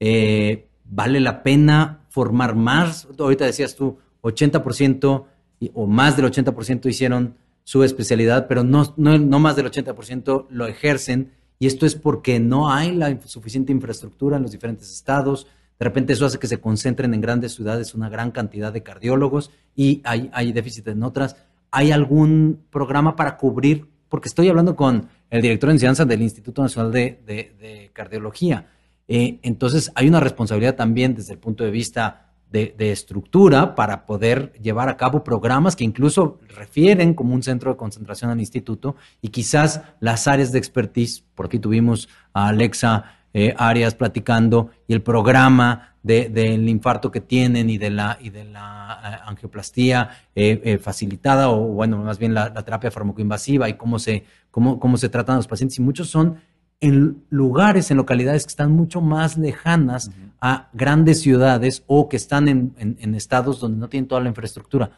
[0.00, 3.06] Eh, ¿Vale la pena formar más?
[3.16, 5.26] Ahorita decías tú, 80%
[5.74, 7.36] o más del 80% hicieron
[7.68, 11.32] su especialidad, pero no, no, más del 80% lo ejercen.
[11.58, 15.46] Y esto es porque no hay la suficiente infraestructura en los diferentes estados.
[15.78, 19.50] De repente eso hace que se concentren en grandes ciudades una gran cantidad de cardiólogos
[19.76, 21.36] y hay, hay déficit en otras.
[21.70, 23.86] ¿Hay algún programa para cubrir?
[24.08, 28.66] Porque estoy hablando con el director de enseñanza del Instituto Nacional de, Cardiología.
[29.08, 34.52] Eh, entonces hay una responsabilidad también desde el punto de vista de, estructura para poder
[34.54, 39.28] llevar a cabo programas que incluso refieren como un centro de concentración al instituto y
[39.28, 45.02] quizás las áreas de expertise, por aquí tuvimos a Alexa eh, Arias platicando y el
[45.02, 51.50] programa del infarto que tienen y de la, y de la eh, angioplastía eh, facilitada
[51.50, 55.46] o bueno, más bien la, terapia farmacoinvasiva y cómo se, cómo, cómo se tratan los
[55.46, 55.78] pacientes.
[55.78, 56.40] Y muchos son
[56.80, 60.10] en lugares, en localidades que están mucho más lejanas
[60.40, 64.90] a grandes ciudades o que están en, estados donde no tienen toda la infraestructura.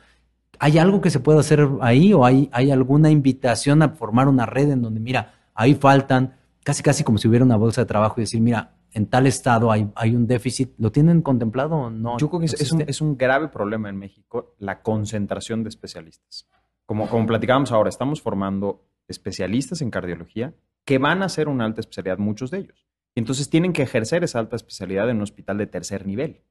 [0.59, 4.45] ¿Hay algo que se pueda hacer ahí o hay, hay alguna invitación a formar una
[4.45, 8.17] red en donde, mira, ahí faltan, casi casi como si hubiera una bolsa de trabajo
[8.19, 12.19] y decir, mira, en tal estado hay, hay un déficit, ¿lo tienen contemplado o no?
[12.19, 16.47] Yo creo que es, un, es, un, grave problema en México la concentración de especialistas.
[16.85, 20.53] Como, como platicábamos ahora, estamos formando especialistas en cardiología
[20.91, 22.85] que van a hacer una alta especialidad, muchos de ellos.
[23.15, 26.43] Y entonces tienen que ejercer esa alta especialidad en un hospital de tercer nivel,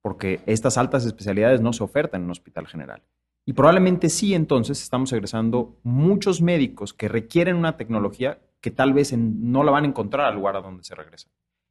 [0.00, 3.02] porque estas altas especialidades no se ofertan en un hospital general.
[3.44, 9.12] Y probablemente sí, entonces estamos egresando muchos médicos que requieren una tecnología que tal vez
[9.14, 11.28] no la van a encontrar al lugar a donde se regresa.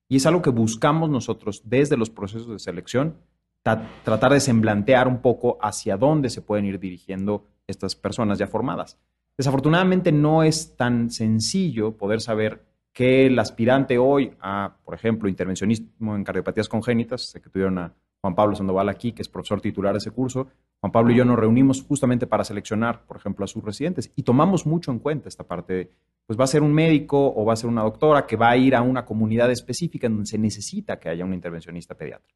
[0.07, 3.17] Y es algo que buscamos nosotros desde los procesos de selección,
[3.63, 8.99] tratar de semblantear un poco hacia dónde se pueden ir dirigiendo estas personas ya formadas.
[9.37, 16.15] Desafortunadamente no es tan sencillo poder saber que el aspirante hoy a, por ejemplo, intervencionismo
[16.15, 19.93] en cardiopatías congénitas, sé que tuvieron a Juan Pablo Sandoval aquí, que es profesor titular
[19.93, 20.47] de ese curso,
[20.79, 24.23] Juan Pablo y yo nos reunimos justamente para seleccionar, por ejemplo, a sus residentes y
[24.23, 25.91] tomamos mucho en cuenta esta parte de,
[26.25, 28.57] pues va a ser un médico o va a ser una doctora que va a
[28.57, 32.33] ir a una comunidad específica donde se necesita que haya un intervencionista pediatra.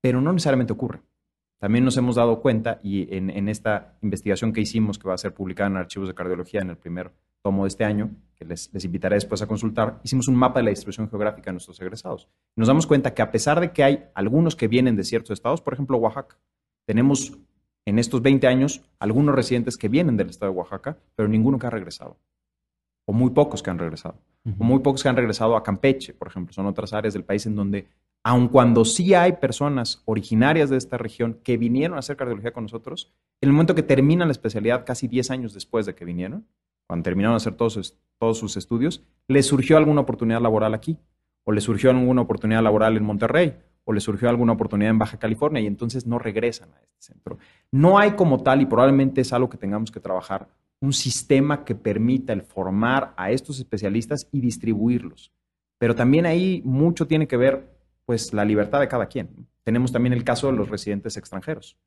[0.00, 1.00] Pero no necesariamente ocurre.
[1.60, 5.34] También nos hemos dado cuenta, y en, esta investigación que hicimos, que va a ser
[5.34, 9.16] publicada en Archivos de Cardiología en el primer tomo de este año, que les, invitaré
[9.16, 12.28] después a consultar, hicimos un mapa de la distribución geográfica de nuestros egresados.
[12.56, 15.60] nos damos cuenta que a pesar de que hay algunos que vienen de ciertos estados,
[15.60, 16.38] por ejemplo Oaxaca,
[16.86, 17.38] tenemos
[17.84, 21.66] en estos 20 años algunos residentes que vienen del estado de Oaxaca, pero ninguno que
[21.66, 22.16] ha regresado.
[23.06, 24.16] O muy pocos que han regresado.
[24.44, 26.52] O muy pocos que han regresado a Campeche, por ejemplo.
[26.52, 27.88] Son otras áreas del país en donde,
[28.22, 32.64] aun cuando sí hay personas originarias de esta región que vinieron a hacer cardiología con
[32.64, 36.46] nosotros, en el momento que terminan la especialidad, casi 10 años después de que vinieron,
[36.86, 40.98] cuando terminaron de hacer todos sus, todos sus estudios, les surgió alguna oportunidad laboral aquí,
[41.44, 45.18] o les surgió alguna oportunidad laboral en Monterrey, o les surgió alguna oportunidad en Baja
[45.18, 47.38] California y entonces no regresan a este centro.
[47.72, 50.48] No hay como tal, y probablemente es algo que tengamos que trabajar,
[50.80, 55.32] un sistema que permita el formar a estos especialistas y distribuirlos.
[55.78, 57.68] Pero también ahí mucho tiene que ver,
[58.04, 59.46] pues, la libertad de cada quien.
[59.64, 61.78] Tenemos también el caso de los residentes extranjeros.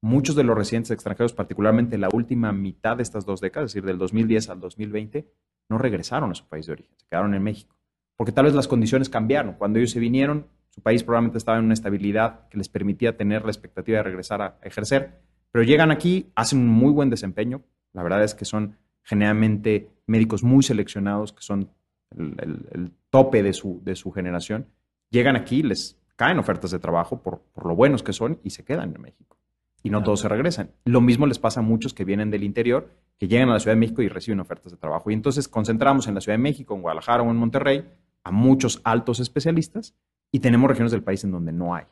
[0.00, 3.86] Muchos de los residentes extranjeros, particularmente la última mitad de estas dos décadas, es decir,
[3.86, 5.26] del 2010 al 2020,
[5.68, 7.76] no regresaron a su país de origen, se quedaron en México.
[8.16, 9.54] Porque tal vez las condiciones cambiaron.
[9.54, 13.44] Cuando ellos se vinieron, su país probablemente estaba en una estabilidad que les permitía tener
[13.44, 15.20] la expectativa de regresar a ejercer,
[15.50, 17.62] pero llegan aquí, hacen un muy buen desempeño.
[17.92, 21.70] La verdad es que son generalmente médicos muy seleccionados, que son
[22.16, 24.66] el, tope de su, de su generación.
[25.12, 28.64] Llegan aquí, les caen ofertas de trabajo por, por lo buenos que son y se
[28.64, 29.36] quedan en México.
[29.82, 30.70] Y no todos se regresan.
[30.84, 33.76] Lo mismo les pasa a muchos que vienen del interior, que llegan a la Ciudad
[33.76, 35.10] de México y reciben ofertas de trabajo.
[35.10, 37.84] Y entonces concentramos en la Ciudad de México, en Guadalajara o en Monterrey
[38.24, 39.94] a muchos altos especialistas
[40.30, 41.84] y tenemos regiones del país en donde no hay.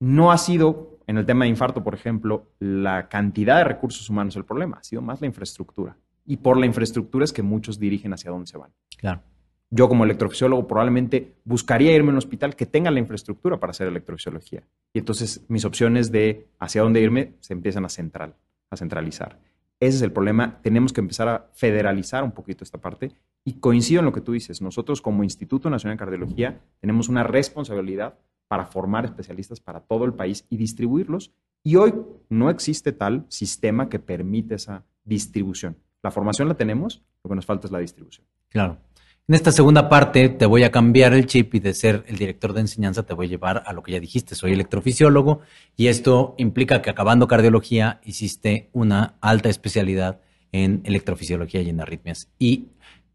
[0.00, 4.36] No ha sido, en el tema de infarto, por ejemplo, la cantidad de recursos humanos
[4.36, 5.98] el problema, ha sido más la infraestructura.
[6.24, 8.72] Y por la infraestructura es que muchos dirigen hacia dónde se van.
[8.96, 9.22] Claro.
[9.70, 13.88] Yo como electrofisiólogo probablemente buscaría irme a un hospital que tenga la infraestructura para hacer
[13.88, 14.62] electrofisiología.
[14.92, 18.34] Y entonces mis opciones de hacia dónde irme se empiezan a, central,
[18.70, 19.38] a centralizar.
[19.80, 20.60] Ese es el problema.
[20.62, 23.12] Tenemos que empezar a federalizar un poquito esta parte.
[23.44, 24.62] Y coincido en lo que tú dices.
[24.62, 30.14] Nosotros como Instituto Nacional de Cardiología tenemos una responsabilidad para formar especialistas para todo el
[30.14, 31.32] país y distribuirlos.
[31.62, 31.94] Y hoy
[32.28, 35.76] no existe tal sistema que permite esa distribución.
[36.02, 38.26] La formación la tenemos, lo que nos falta es la distribución.
[38.48, 38.78] Claro.
[39.28, 42.52] En esta segunda parte te voy a cambiar el chip y de ser el director
[42.52, 45.40] de enseñanza te voy a llevar a lo que ya dijiste, soy electrofisiólogo
[45.76, 50.20] y esto implica que acabando cardiología hiciste una alta especialidad
[50.52, 52.28] en electrofisiología y en arritmias.
[52.38, 52.66] Y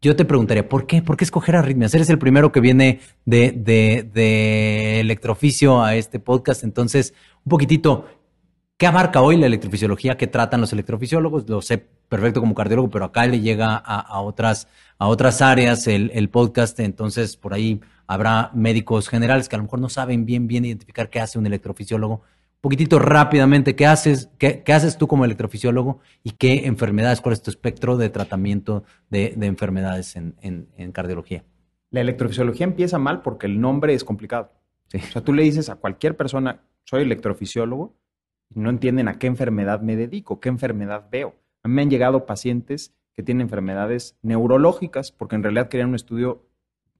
[0.02, 1.00] yo te preguntaría, ¿por qué?
[1.00, 1.94] ¿Por qué escoger arritmias?
[1.94, 8.04] Eres el primero que viene de, de, de electroficio a este podcast, entonces un poquitito,
[8.82, 11.48] ¿Qué abarca hoy la electrofisiología que tratan los electrofisiólogos?
[11.48, 14.66] Lo sé perfecto como cardiólogo, pero acá le llega a, otras,
[14.98, 19.78] a otras áreas el, podcast, entonces por ahí habrá médicos generales que a lo mejor
[19.78, 22.14] no saben bien, bien identificar qué hace un electrofisiólogo.
[22.14, 27.42] Un poquitito rápidamente, ¿qué haces, qué, haces tú como electrofisiólogo y qué enfermedades, cuál es
[27.42, 31.44] tu espectro de tratamiento de, enfermedades en, en, cardiología?
[31.90, 34.50] La electrofisiología empieza mal porque el nombre es complicado.
[34.92, 37.94] O sea, tú le dices a cualquier persona, soy electrofisiólogo,
[38.54, 41.34] no entienden a qué enfermedad me dedico, qué enfermedad veo.
[41.62, 45.94] A mí me han llegado pacientes que tienen enfermedades neurológicas porque en realidad querían un
[45.94, 46.46] estudio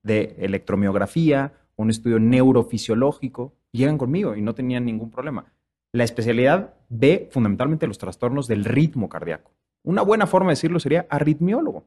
[0.02, 5.52] de electromiografía, un estudio neurofisiológico, llegan conmigo y no tenían ningún problema.
[5.92, 9.52] La especialidad ve fundamentalmente los trastornos del ritmo cardíaco.
[9.84, 11.84] Una buena forma de decirlo sería arritmiólogo.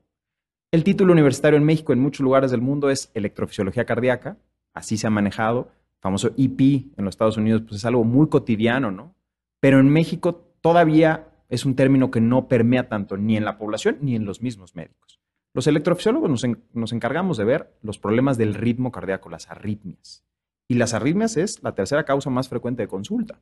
[0.71, 4.37] El título universitario en México, en muchos lugares del mundo, es electrofisiología cardíaca,
[4.73, 5.69] así se ha manejado.
[6.01, 9.15] famoso EP en los Estados Unidos, pues es algo muy cotidiano, ¿no?
[9.59, 13.97] Pero en México todavía es un término que no permea tanto ni en la población
[14.01, 15.19] ni en los mismos médicos.
[15.53, 20.25] Los electrofisiólogos nos, encargamos de ver los problemas del ritmo cardíaco, las arritmias.
[20.67, 23.39] Y las arritmias es la tercera causa más frecuente de consulta.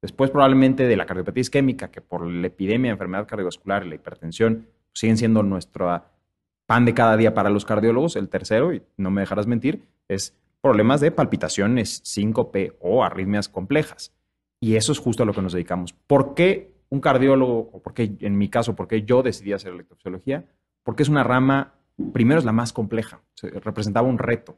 [0.00, 3.94] Después probablemente de la cardiopatía isquémica, que por la epidemia de enfermedad cardiovascular y la
[3.94, 6.02] hipertensión siguen siendo nuestro
[6.66, 8.16] pan de cada día para los cardiólogos.
[8.16, 14.12] El tercero, y no me dejarás mentir, es problemas de palpitaciones, síncope o arritmias complejas.
[14.62, 15.92] Y eso es justo a lo que nos dedicamos.
[15.92, 19.72] ¿Por qué un cardiólogo, o por qué, en mi caso, por qué yo decidí hacer
[19.72, 20.44] electrofisiología?
[20.84, 21.74] Porque es una rama,
[22.12, 24.56] primero es la más compleja, representaba un reto.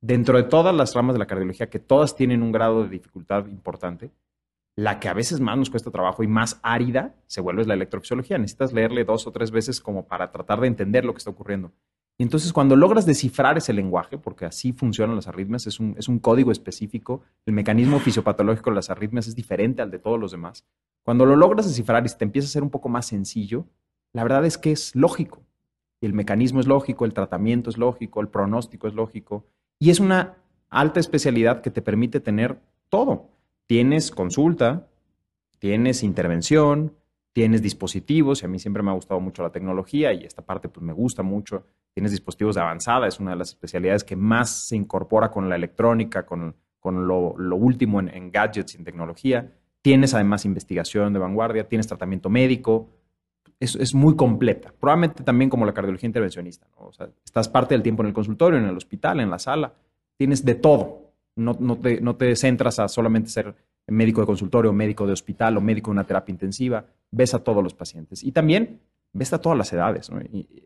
[0.00, 3.46] Dentro de todas las ramas de la cardiología, que todas tienen un grado de dificultad
[3.46, 4.10] importante,
[4.74, 8.38] la que a veces más nos cuesta trabajo y más árida se vuelve la electrofisiología.
[8.38, 11.70] Necesitas leerle dos o tres veces como para tratar de entender lo que está ocurriendo.
[12.18, 16.08] Y entonces cuando logras descifrar ese lenguaje, porque así funcionan las arritmias, es un, es
[16.08, 20.30] un código específico, el mecanismo fisiopatológico de las arritmias es diferente al de todos los
[20.30, 20.64] demás.
[21.02, 23.66] Cuando lo logras descifrar y te empieza a ser un poco más sencillo,
[24.12, 25.42] la verdad es que es lógico.
[26.00, 29.46] El mecanismo es lógico, el tratamiento es lógico, el pronóstico es lógico.
[29.78, 30.36] Y es una
[30.68, 33.30] alta especialidad que te permite tener todo.
[33.66, 34.88] Tienes consulta,
[35.58, 36.94] tienes intervención,
[37.32, 40.68] tienes dispositivos, y a mí siempre me ha gustado mucho la tecnología y esta parte
[40.68, 41.64] pues me gusta mucho.
[41.94, 45.56] Tienes dispositivos de avanzada, es una de las especialidades que más se incorpora con la
[45.56, 49.52] electrónica, con, con lo, último en, gadgets y en tecnología.
[49.82, 52.88] Tienes además investigación de vanguardia, tienes tratamiento médico,
[53.60, 54.72] es, es muy completa.
[54.80, 56.66] Probablemente también como la cardiología intervencionista.
[56.76, 59.74] O sea, estás parte del tiempo en el consultorio, en el hospital, en la sala,
[60.16, 61.12] tienes de todo.
[61.36, 63.54] No, no, te, no te centras a solamente ser
[63.86, 67.62] médico de consultorio, médico de hospital o médico de una terapia intensiva, ves a todos
[67.62, 68.22] los pacientes.
[68.22, 68.80] Y también
[69.12, 70.10] ves a todas las edades.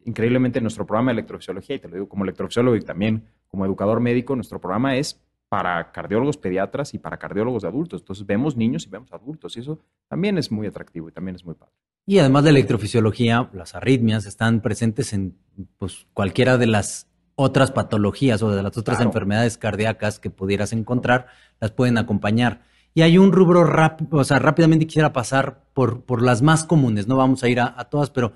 [0.05, 4.01] increíblemente, nuestro programa de electrofisiología, y te lo digo como electrofisiólogo y también como educador
[4.01, 8.01] médico, nuestro programa es para cardiólogos pediatras y para cardiólogos de adultos.
[8.01, 9.79] Entonces vemos niños y vemos adultos y eso
[10.09, 11.73] también es muy atractivo y también es muy padre.
[12.05, 15.37] Y además de electrofisiología, las arritmias están presentes en
[15.79, 21.27] pues, cualquiera de las otras patologías o de las otras enfermedades cardíacas que pudieras encontrar,
[21.61, 22.63] las pueden acompañar.
[22.97, 27.07] Y hay un rubro rápido, o sea, rápidamente quisiera pasar por, por las más comunes,
[27.07, 28.33] no vamos a ir a, todas, pero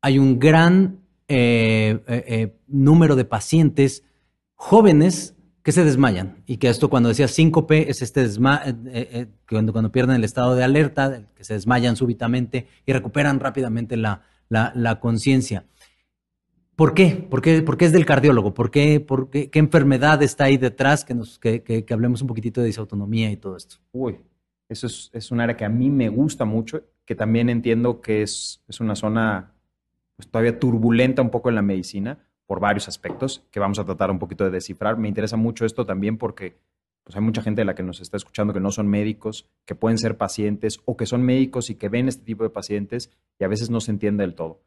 [0.00, 4.04] hay un gran eh, eh, eh, número de pacientes
[4.54, 8.62] jóvenes que se desmayan y que esto cuando decía síncope es este desma
[9.48, 14.22] cuando, cuando pierden el estado de alerta, que se desmayan súbitamente y recuperan rápidamente la,
[14.48, 15.64] la conciencia.
[16.76, 17.26] ¿Por qué?
[17.30, 17.62] ¿Por qué?
[17.62, 18.52] ¿Por qué es del cardiólogo?
[18.52, 19.00] ¿Por qué?
[19.00, 19.48] ¿Por qué?
[19.48, 21.06] ¿Qué enfermedad está ahí detrás?
[21.06, 23.76] Que, nos, que, que, hablemos un poquitito de disautonomía y todo esto.
[23.92, 24.20] Uy,
[24.68, 28.62] eso es, un área que a mí me gusta mucho, que también entiendo que es,
[28.68, 29.54] es una zona
[30.16, 34.10] pues, todavía turbulenta un poco en la medicina por varios aspectos que vamos a tratar
[34.10, 34.98] un poquito de descifrar.
[34.98, 36.58] Me interesa mucho esto también porque
[37.04, 39.74] pues, hay mucha gente de la que nos está escuchando que no son médicos, que
[39.74, 43.44] pueden ser pacientes o que son médicos y que ven este tipo de pacientes y
[43.44, 44.60] a veces no se entiende del todo.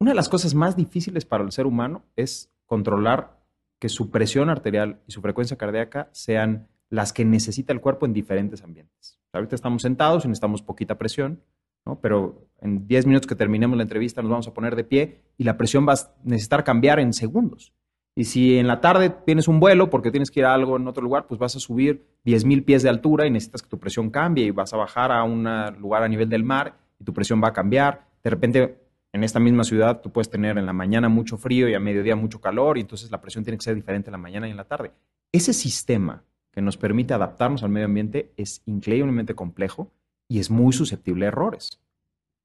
[0.00, 3.40] Una de las cosas más difíciles para el ser humano es controlar
[3.78, 8.12] que su presión arterial y su frecuencia cardíaca sean las que necesita el cuerpo en
[8.12, 9.18] diferentes ambientes.
[9.32, 11.42] Ahorita estamos sentados y necesitamos poquita presión,
[11.84, 12.00] ¿no?
[12.00, 15.44] pero en 10 minutos que terminemos la entrevista nos vamos a poner de pie y
[15.44, 17.72] la presión va a necesitar cambiar en segundos.
[18.16, 20.86] Y si en la tarde tienes un vuelo porque tienes que ir a algo en
[20.86, 24.10] otro lugar, pues vas a subir 10.000 pies de altura y necesitas que tu presión
[24.10, 25.44] cambie y vas a bajar a un
[25.80, 28.06] lugar a nivel del mar y tu presión va a cambiar.
[28.22, 28.83] De repente
[29.14, 32.16] en esta misma ciudad tú puedes tener en la mañana mucho frío y a mediodía
[32.16, 34.56] mucho calor y entonces la presión tiene que ser diferente en la mañana y en
[34.56, 34.90] la tarde.
[35.30, 39.92] Ese sistema que nos permite adaptarnos al medio ambiente es increíblemente complejo
[40.26, 41.80] y es muy susceptible a errores.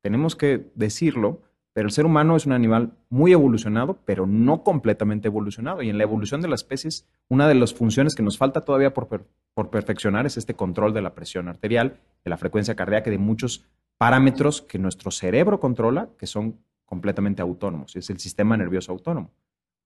[0.04, 1.42] Tenemos que decirlo,
[1.74, 5.82] pero el ser humano es un animal muy evolucionado, pero no completamente evolucionado.
[5.82, 8.94] Y en la evolución de las especies, una de las funciones que nos falta todavía
[8.94, 9.08] por,
[9.56, 13.18] por perfeccionar es este control de la presión arterial, de la frecuencia cardíaca y de
[13.18, 13.66] muchos
[14.00, 17.98] parámetros que nuestro cerebro controla que son completamente autónomos.
[17.98, 19.30] Es el sistema nervioso autónomo.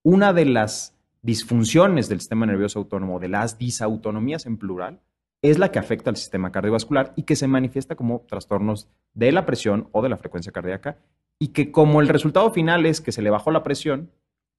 [0.04, 5.02] Una de las disfunciones del sistema nervioso autónomo, de las disautonomías en plural,
[5.42, 9.48] es la que afecta al sistema cardiovascular y que se manifiesta como trastornos de la
[9.48, 10.98] presión o de la frecuencia cardíaca
[11.40, 14.12] y que como el resultado final es que se le bajó la presión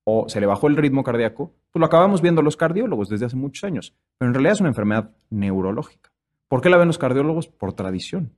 [0.03, 3.37] o se le bajó el ritmo cardíaco, pues lo acabamos viendo los cardiólogos desde hace
[3.37, 3.95] muchos años.
[4.19, 6.13] Pero en realidad es una enfermedad neurológica.
[6.49, 7.47] ¿Por qué la ven los cardiólogos?
[7.47, 8.33] Por tradición.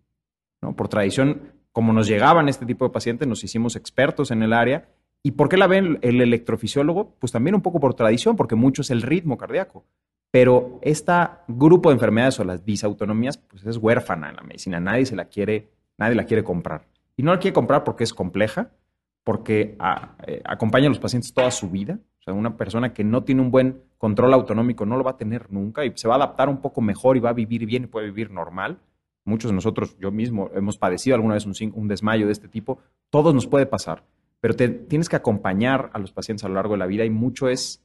[0.60, 4.88] Por tradición, como nos llegaban este tipo de pacientes, nos hicimos expertos en el área.
[5.22, 7.16] ¿Y por qué la ven el electrofisiólogo?
[7.18, 9.84] Pues también un poco por tradición, porque mucho es el ritmo cardíaco.
[10.30, 11.12] Pero este
[11.48, 14.80] grupo de enfermedades o las disautonomías, pues es huérfana en la medicina.
[14.80, 16.86] Nadie se la quiere, nadie la quiere comprar.
[17.16, 18.70] Y no la quiere comprar porque es compleja,
[19.22, 19.76] porque
[20.26, 21.98] eh, acompaña a los pacientes toda su vida.
[22.20, 25.16] O sea, una persona que no tiene un buen control autonómico no lo va a
[25.16, 27.84] tener nunca y se va a adaptar un poco mejor y va a vivir bien
[27.84, 28.78] y puede vivir normal
[29.26, 32.78] muchos de nosotros, yo mismo, hemos padecido alguna vez un, desmayo de este tipo,
[33.10, 34.04] todos nos puede pasar,
[34.40, 37.48] pero tienes que acompañar a los pacientes a lo largo de la vida y mucho
[37.48, 37.84] es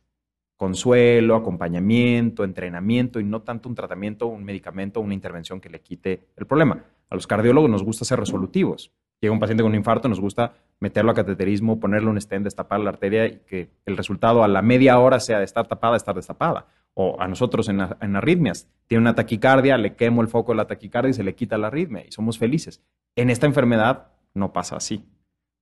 [0.56, 6.28] consuelo, acompañamiento, entrenamiento y no tanto un tratamiento, un medicamento, una intervención que le quite
[6.38, 6.86] el problema.
[7.10, 8.92] A los cardiólogos nos gusta ser resolutivos.
[9.20, 12.80] Llega un paciente con un infarto, nos gusta meterlo a cateterismo, ponerle un stent, destapar
[12.80, 16.16] la arteria y que el resultado a la media hora sea de estar tapada, estar
[16.16, 18.68] destapada o a nosotros en, arritmias.
[18.88, 21.68] Tiene una taquicardia, le quemo el foco de la taquicardia y se le quita la
[21.68, 22.84] arritmia y somos felices.
[23.16, 25.06] En esta enfermedad no pasa así.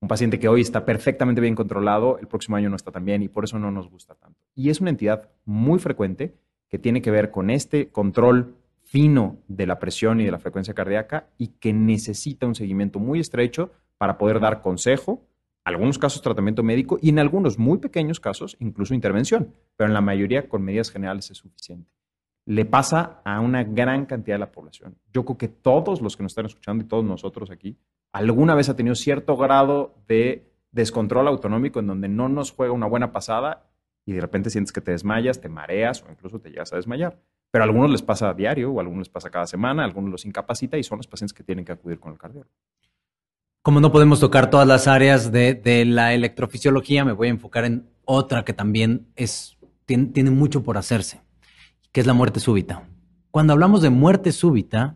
[0.02, 3.22] Un paciente que hoy está perfectamente bien controlado, el próximo año no está tan bien
[3.22, 4.40] y por eso no nos gusta tanto.
[4.56, 6.36] Y es una entidad muy frecuente
[6.70, 10.74] que tiene que ver con este control fino de la presión y de la frecuencia
[10.74, 15.29] cardíaca y que necesita un seguimiento muy estrecho para poder dar consejo
[15.70, 20.02] algunos casos tratamiento médico y en algunos muy pequeños casos incluso intervención, pero en la
[20.02, 21.90] mayoría con medidas generales es suficiente.
[22.46, 24.98] Le pasa a una gran cantidad de la población.
[25.14, 27.78] Yo creo que todos los que nos están escuchando y todos nosotros aquí,
[28.12, 32.88] alguna vez ha tenido cierto grado de descontrol autonómico en donde no nos juega una
[32.88, 33.70] buena pasada
[34.06, 37.20] y de repente sientes que te desmayas, te mareas o incluso te llegas a desmayar.
[37.52, 39.86] Pero a algunos les pasa a diario o a algunos les pasa cada semana, a
[39.86, 42.52] algunos los incapacita y son los pacientes que tienen que acudir con el cardiólogo.
[43.62, 47.90] Como no podemos tocar todas las áreas de, la electrofisiología, me voy a enfocar en
[48.06, 51.22] otra que también es, tiene, mucho por hacerse,
[51.92, 52.88] que es la muerte súbita.
[53.32, 54.96] Cuando hablamos de muerte súbita,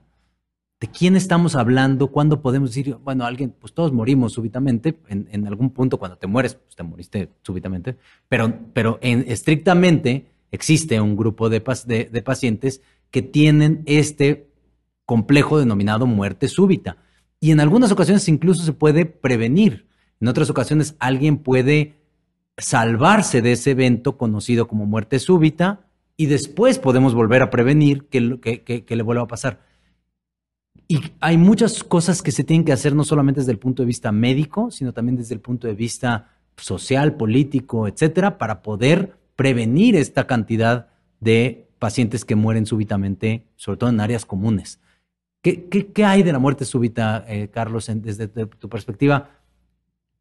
[0.83, 2.07] ¿De quién estamos hablando?
[2.07, 6.55] ¿Cuándo podemos decir, bueno, alguien, pues todos morimos súbitamente, en, algún punto cuando te mueres,
[6.55, 7.95] pues te moriste súbitamente,
[8.27, 11.63] pero, pero en, estrictamente existe un grupo de,
[12.11, 14.49] de, pacientes que tienen este
[15.05, 16.97] complejo denominado muerte súbita.
[17.43, 19.89] Y en algunas ocasiones incluso se puede prevenir.
[20.21, 21.95] En otras ocasiones alguien puede
[22.57, 25.85] salvarse de ese evento conocido como muerte súbita
[26.15, 28.21] y después podemos volver a prevenir que,
[28.87, 29.59] le vuelva a pasar.
[30.87, 33.87] Y hay muchas cosas que se tienen que hacer no solamente desde el punto de
[33.87, 39.97] vista médico, sino también desde el punto de vista social, político, etcétera, para poder prevenir
[39.97, 40.87] esta cantidad
[41.19, 44.79] de pacientes que mueren súbitamente, sobre todo en áreas comunes.
[45.43, 49.29] ¿Qué, qué, hay de la muerte súbita, eh, Carlos, desde tu perspectiva?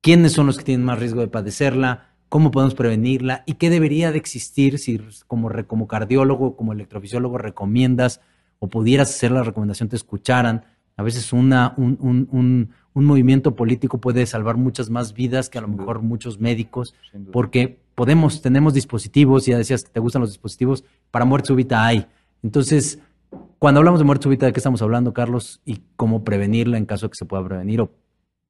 [0.00, 2.08] ¿Quiénes son los que tienen más riesgo de padecerla?
[2.28, 3.44] ¿Cómo podemos prevenirla?
[3.46, 4.98] ¿Y qué debería de existir si
[5.28, 8.20] como, como cardiólogo, como electrofisiólogo, recomiendas
[8.62, 10.64] o pudieras hacer la recomendación, te escucharan.
[10.96, 15.62] A veces una, un, un, un, movimiento político puede salvar muchas más vidas que a
[15.62, 16.94] lo mejor muchos médicos,
[17.32, 22.06] porque podemos, tenemos dispositivos, ya decías que te gustan los dispositivos, para muerte súbita hay.
[22.44, 23.00] Entonces,
[23.58, 25.60] cuando hablamos de muerte súbita, ¿de qué estamos hablando, Carlos?
[25.64, 27.90] Y cómo prevenirla en caso de que se pueda prevenir o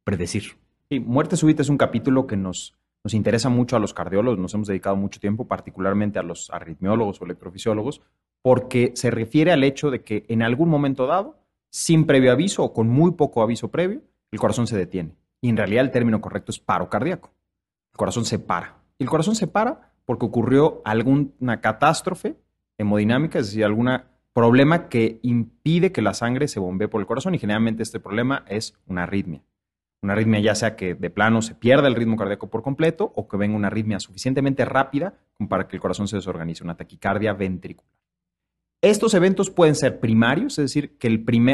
[0.04, 0.58] predecir.
[0.90, 2.74] Sí, muerte súbita es un capítulo que nos,
[3.04, 7.20] nos interesa mucho a los cardiólogos, nos hemos dedicado mucho tiempo, particularmente a los arritmiólogos
[7.20, 8.02] o electrofisiólogos,
[8.42, 11.38] porque se refiere al hecho de que en algún momento dado,
[11.70, 15.14] sin previo aviso o con muy poco aviso previo, el corazón se detiene.
[15.40, 17.32] Y en realidad el término correcto es paro cardíaco.
[17.92, 18.76] El corazón se para.
[18.98, 22.36] Y el corazón se para porque ocurrió alguna catástrofe
[22.78, 23.88] hemodinámica, es decir, algún
[24.32, 28.44] problema que impide que la sangre se bombee por el corazón y generalmente este problema
[28.48, 29.42] es una arritmia.
[30.02, 33.28] Una arritmia ya sea que de plano se pierda el ritmo cardíaco por completo o
[33.28, 35.14] que venga una arritmia suficientemente rápida
[35.48, 37.92] para que el corazón se desorganice, una taquicardia ventricular.
[38.80, 41.08] Estos eventos pueden ser primarios, es decir, que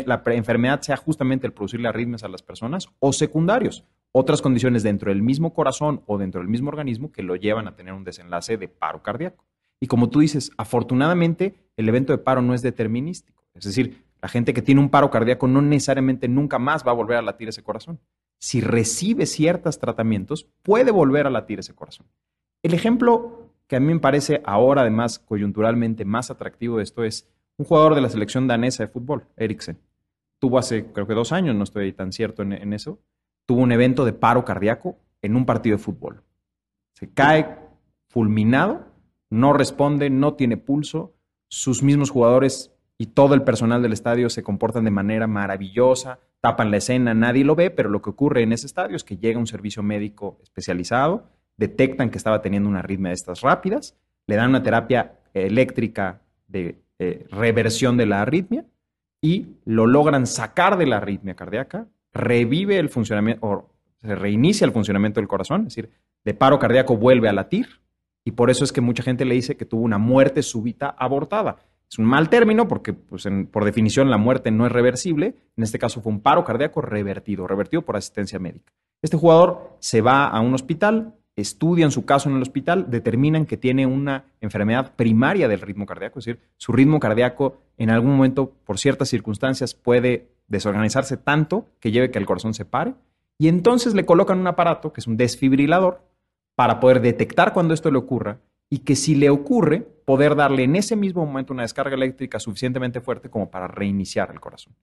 [0.07, 5.11] la enfermedad sea justamente el producirle arritmias a las personas, o secundarios, otras condiciones dentro
[5.11, 8.57] del mismo corazón o dentro del mismo organismo que lo llevan a tener un desenlace
[8.57, 9.45] de paro cardíaco.
[9.81, 14.29] Y como tú dices, afortunadamente el evento de paro no es determinístico, es decir, la
[14.29, 17.49] gente que tiene un paro cardíaco no necesariamente nunca más va a volver a latir
[17.49, 18.01] ese corazón.
[18.41, 22.07] Si recibe ciertos tratamientos, puede volver a latir ese corazón.
[22.63, 27.29] El ejemplo que a mí me parece ahora además coyunturalmente más atractivo de esto es
[27.59, 29.79] un jugador de la selección danesa de fútbol, Eriksen.
[30.41, 32.99] Tuvo hace creo que dos años, no estoy tan cierto en, eso,
[33.47, 36.23] tuvo un evento de paro cardíaco en un partido de fútbol.
[36.95, 37.59] Se cae
[38.09, 38.87] fulminado,
[39.31, 41.15] no responde, no tiene pulso,
[41.49, 46.71] sus mismos jugadores y todo el personal del estadio se comportan de manera maravillosa, tapan
[46.71, 49.39] la escena, nadie lo ve, pero lo que ocurre en ese estadio es que llega
[49.39, 54.51] un servicio médico especializado, detectan que estaba teniendo una arritmia de estas rápidas, le dan
[54.51, 58.65] una terapia eléctrica de eh, reversión de la arritmia
[59.21, 63.71] y lo logran sacar de la arritmia cardíaca, revive el funcionamiento, o
[64.01, 65.91] se reinicia el funcionamiento del corazón, es decir,
[66.25, 67.69] de paro cardíaco vuelve a latir
[68.29, 71.57] y por eso es que mucha gente le dice que tuvo una muerte súbita abortada.
[71.91, 75.35] Es un mal término porque, pues, por definición, la muerte no es reversible.
[75.57, 78.75] En este caso fue un paro cardíaco revertido, revertido por asistencia médica.
[79.01, 83.57] Este jugador se va a un hospital, estudian su caso en el hospital, determinan que
[83.57, 88.53] tiene una enfermedad primaria del ritmo cardíaco, es decir, su ritmo cardíaco en algún momento,
[88.67, 92.93] por ciertas circunstancias, puede desorganizarse tanto que lleve que el corazón se pare,
[93.39, 96.03] y entonces le colocan un aparato, que es un desfibrilador,
[96.59, 100.75] para poder detectar cuando esto le ocurra y que si le ocurre, poder darle en
[100.75, 104.75] ese mismo momento una descarga eléctrica suficientemente fuerte como para reiniciar el corazón.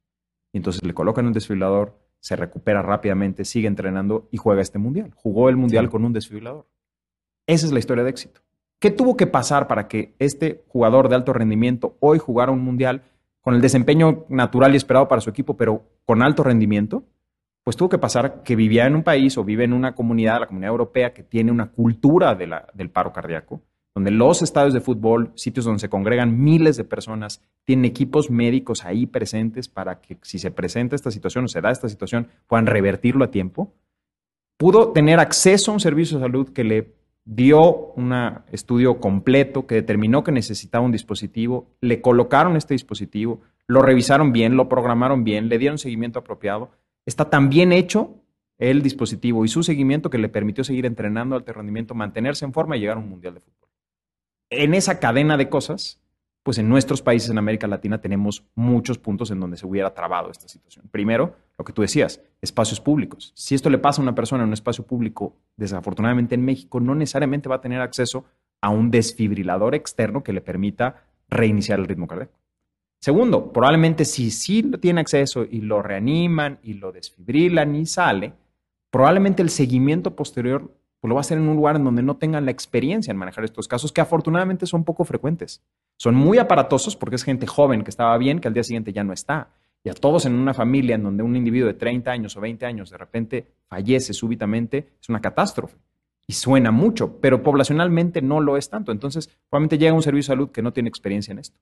[0.54, 5.12] Y entonces le colocan un desfibrilador, se recupera rápidamente, sigue entrenando y juega este mundial.
[5.16, 6.66] Jugó el mundial con un desfibrilador.
[7.46, 8.40] Esa es la historia de éxito.
[8.80, 13.04] ¿Qué tuvo que pasar para que este jugador de alto rendimiento hoy jugara un mundial
[13.42, 17.04] con el desempeño natural y esperado para su equipo, pero con alto rendimiento?
[17.66, 20.46] Pues tuvo que pasar que vivía en un país o vive en una comunidad, la
[20.46, 23.60] comunidad europea, que tiene una cultura del paro cardíaco,
[23.96, 28.86] donde los estadios de fútbol, sitios donde se congregan miles de personas, tienen equipos médicos
[28.86, 32.68] ahí presentes para que si se presenta esta situación o se da esta situación, puedan
[32.68, 33.74] revertirlo a tiempo.
[34.58, 36.94] Pudo tener acceso a un servicio de salud que le
[37.26, 38.14] dio un
[38.52, 44.56] estudio completo que determinó que necesitaba un dispositivo, le colocaron este dispositivo, lo revisaron bien,
[44.56, 46.70] lo programaron bien, le dieron seguimiento apropiado.
[47.06, 48.16] Está tan bien hecho
[48.58, 52.78] el dispositivo y su seguimiento que le permitió seguir entrenando alto rendimiento, mantenerse en forma
[52.78, 53.66] y llegar a un mundial de fútbol
[54.50, 56.00] en esa cadena de cosas,
[56.44, 60.30] pues en nuestros países en América Latina tenemos muchos puntos en donde se hubiera trabado
[60.30, 60.88] esta situación.
[60.92, 63.32] Primero, lo que tú decías, espacios públicos.
[63.36, 66.94] Si esto le pasa a una persona en un espacio público, desafortunadamente en México, no
[66.94, 68.26] necesariamente va a tener acceso
[68.62, 72.40] a un desfibrilador externo que le permita reiniciar el ritmo cardíaco.
[73.00, 78.34] Segundo, probablemente si sí tiene acceso y lo reaniman y lo desfibrilan y sale,
[78.90, 80.72] probablemente el seguimiento posterior
[81.06, 83.18] pues, lo va a hacer en un lugar en donde no tengan la experiencia en
[83.18, 85.62] manejar estos casos, que afortunadamente son poco frecuentes.
[85.98, 89.04] Son muy aparatosos porque es gente joven que estaba bien, que al día siguiente ya
[89.04, 89.50] no está.
[89.84, 92.66] Y a todos en una familia en donde un individuo de 30 años o 20
[92.66, 95.78] años de repente fallece súbitamente, es una catástrofe.
[96.26, 98.92] Y suena mucho, pero poblacionalmente no lo es tanto.
[98.92, 101.60] Entonces, probablemente llega un servicio de salud que no tiene experiencia en esto.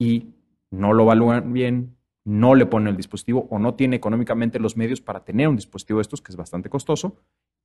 [0.00, 0.34] Y
[0.70, 5.00] no lo evalúan bien, no le ponen el dispositivo o no tiene económicamente los medios
[5.00, 7.16] para tener un dispositivo de estos, que es bastante costoso.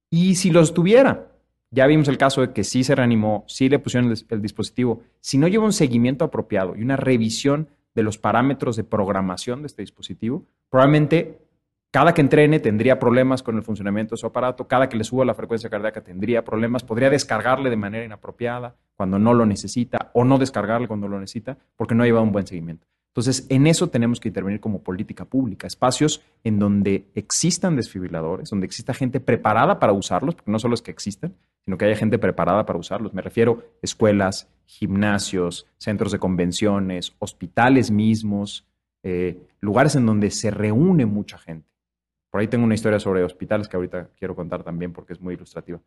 [0.09, 1.31] Y si los tuviera,
[1.71, 5.03] ya vimos el caso de que sí se reanimó, sí le pusieron el, el dispositivo,
[5.19, 9.67] si no lleva un seguimiento apropiado y una revisión de los parámetros de programación de
[9.67, 11.39] este dispositivo, probablemente
[11.95, 15.23] cada que entrene tendría problemas con el funcionamiento de su aparato, cada que le suba
[15.23, 20.25] la frecuencia cardíaca tendría problemas, podría descargarle de manera inapropiada cuando no lo necesita o
[20.25, 22.85] no descargarle cuando lo necesita porque no ha llevado un buen seguimiento.
[23.15, 28.65] Entonces, en eso tenemos que intervenir como política pública, espacios en donde existan desfibriladores, donde
[28.65, 32.19] exista gente preparada para usarlos, porque no solo es que existan, sino que haya gente
[32.19, 33.13] preparada para usarlos.
[33.13, 38.67] Me refiero a escuelas, gimnasios, centros de convenciones, hospitales mismos,
[39.01, 41.69] eh, lugares en donde se reúne mucha gente.
[42.29, 45.35] Por ahí tengo una historia sobre hospitales que ahorita quiero contar también porque es muy
[45.35, 45.79] ilustrativa.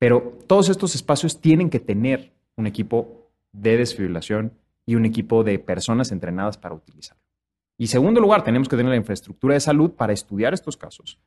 [0.00, 4.50] Pero todos estos espacios tienen que tener un equipo de desfibrilación
[4.86, 7.22] y un equipo de personas entrenadas para utilizarlo.
[7.78, 11.18] Y segundo lugar, tenemos que tener la infraestructura de salud para estudiar estos casos,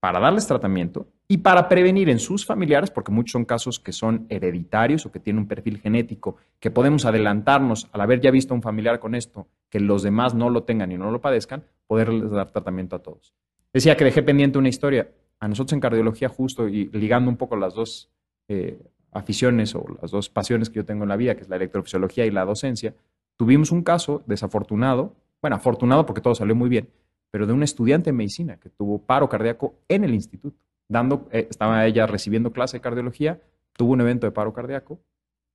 [0.00, 4.26] para darles tratamiento y para prevenir en sus familiares, porque muchos son casos que son
[4.28, 8.56] hereditarios o que tienen un perfil genético, que podemos adelantarnos al haber ya visto a
[8.56, 12.30] un familiar con esto, que los demás no lo tengan y no lo padezcan, poderles
[12.30, 13.34] dar tratamiento a todos.
[13.72, 15.10] Decía que dejé pendiente una historia.
[15.38, 18.10] A nosotros en cardiología justo y ligando un poco las dos
[18.48, 18.80] eh,
[19.12, 22.26] aficiones o las dos pasiones que yo tengo en la vida, que es la electrofisiología
[22.26, 22.94] y la docencia,
[23.36, 26.88] tuvimos un caso desafortunado, bueno, afortunado porque todo salió muy bien,
[27.30, 30.56] pero de una estudiante de medicina que tuvo paro cardíaco en el instituto.
[30.88, 33.40] Dando, eh, estaba ella recibiendo clase de cardiología,
[33.72, 35.00] tuvo un evento de paro cardíaco,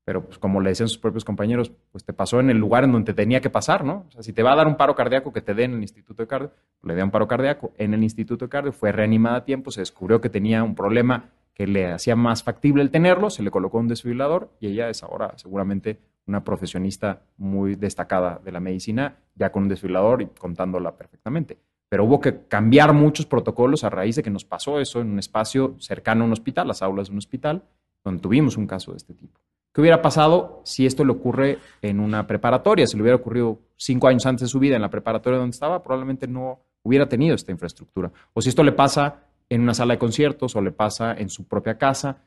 [0.04, 2.92] pero pues como le decían sus propios compañeros, pues te pasó en el lugar en
[2.92, 4.06] donde tenía que pasar, ¿no?
[4.08, 5.82] O sea, si te va a dar un paro cardíaco que te dé en el
[5.82, 6.52] instituto de cardio,
[6.84, 9.82] le dio un paro cardíaco en el instituto de cardio, fue reanimada a tiempo, se
[9.82, 13.78] descubrió que tenía un problema que le hacía más factible el tenerlo, se le colocó
[13.78, 19.52] un desfibrilador y ella es ahora seguramente una profesionista muy destacada de la medicina, ya
[19.52, 21.58] con un desfibrilador y contándola perfectamente.
[21.90, 25.20] Pero hubo que cambiar muchos protocolos a raíz de que nos pasó eso en un
[25.20, 27.64] espacio cercano a un hospital, las aulas de un hospital,
[28.04, 29.40] donde tuvimos un caso de este tipo.
[29.74, 32.88] ¿Qué hubiera pasado si esto le ocurre en una preparatoria?
[32.88, 35.82] Si le hubiera ocurrido cinco años antes de su vida en la preparatoria donde estaba,
[35.82, 38.12] probablemente no hubiera tenido esta infraestructura.
[38.34, 41.44] O si esto le pasa en una sala de conciertos o le pasa en su
[41.44, 42.22] propia casa,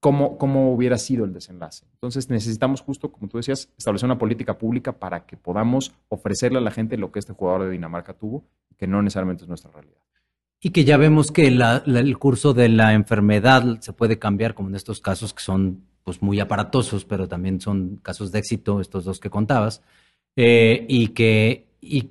[0.00, 1.86] ¿cómo, cómo hubiera sido el desenlace?
[1.94, 6.60] Entonces necesitamos justo, como tú decías, establecer una política pública para que podamos ofrecerle a
[6.60, 8.44] la gente lo que este jugador de Dinamarca tuvo,
[8.76, 9.96] que no necesariamente es nuestra realidad.
[10.60, 14.74] Y que ya vemos que el curso de la enfermedad se puede cambiar, como en
[14.74, 19.20] estos casos que son pues, muy aparatosos, pero también son casos de éxito, estos dos
[19.20, 19.80] que contabas,
[20.36, 22.10] eh, y que, y,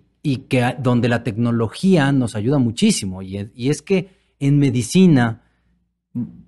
[0.49, 3.21] que donde la tecnología nos ayuda muchísimo.
[3.21, 5.43] y es que en medicina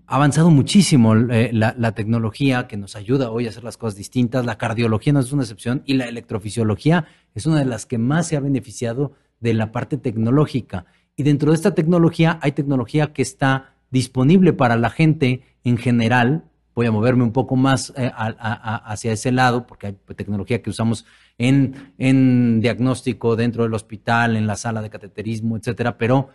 [0.09, 4.43] ha avanzado muchísimo eh, la, tecnología que nos ayuda hoy a hacer las cosas distintas.
[4.43, 8.27] La cardiología no es una excepción y la electrofisiología es una de las que más
[8.27, 10.85] se ha beneficiado de la parte tecnológica.
[11.15, 16.45] Y dentro de esta tecnología hay tecnología que está disponible para la gente en general.
[16.73, 21.05] Voy a moverme un poco más eh, hacia ese lado porque hay tecnología que usamos
[21.37, 26.29] en, en diagnóstico dentro del hospital, en la sala de cateterismo, etcétera, pero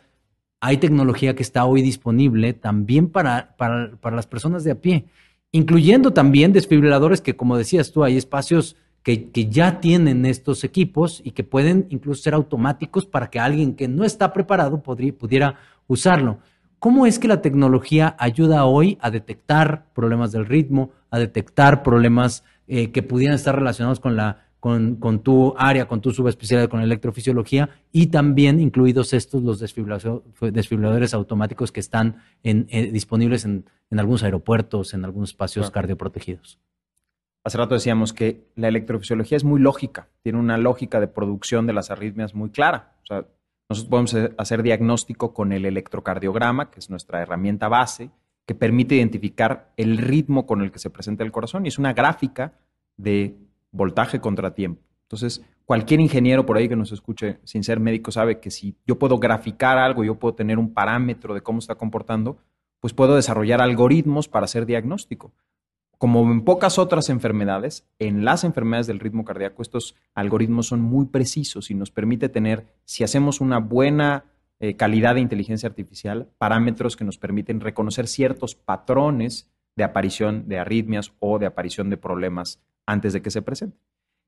[0.64, 5.04] hay tecnología que está hoy disponible también para, para, las personas de a pie,
[5.52, 11.32] incluyendo también desfibriladores que, como decías tú, hay espacios que, ya tienen estos equipos y
[11.32, 15.56] que pueden incluso ser automáticos para que alguien que no está preparado pudiera
[15.86, 16.38] usarlo.
[16.78, 22.42] ¿Cómo es que la tecnología ayuda hoy a detectar problemas del ritmo, a detectar problemas
[22.68, 27.68] eh, que pudieran estar relacionados con la con, tu área, con tu subespecialidad, con electrofisiología
[27.92, 35.04] y también incluidos estos, los desfibriladores automáticos que están eh, disponibles en, algunos aeropuertos, en
[35.04, 36.58] algunos espacios cardioprotegidos.
[37.44, 41.74] Hace rato decíamos que la electrofisiología es muy lógica, tiene una lógica de producción de
[41.74, 42.96] las arritmias muy clara.
[43.02, 43.26] O sea,
[43.68, 48.12] nosotros podemos hacer diagnóstico con el electrocardiograma, que es nuestra herramienta base,
[48.46, 51.92] que permite identificar el ritmo con el que se presenta el corazón y es una
[51.92, 52.54] gráfica
[52.96, 53.43] de
[53.74, 54.82] voltaje contra tiempo.
[55.02, 58.98] Entonces, cualquier ingeniero por ahí que nos escuche sin ser médico sabe que si yo
[58.98, 62.38] puedo graficar algo, yo puedo tener un parámetro de cómo está comportando,
[62.80, 65.32] pues puedo desarrollar algoritmos para hacer diagnóstico.
[65.96, 71.06] como en pocas otras enfermedades, en las enfermedades del ritmo cardíaco, estos algoritmos son muy
[71.06, 74.24] precisos y nos permite tener, si hacemos una buena
[74.60, 80.58] eh, calidad de inteligencia artificial, parámetros que nos permiten reconocer ciertos patrones de aparición de
[80.58, 83.80] arritmias o de aparición de problemas antes de que se presenten.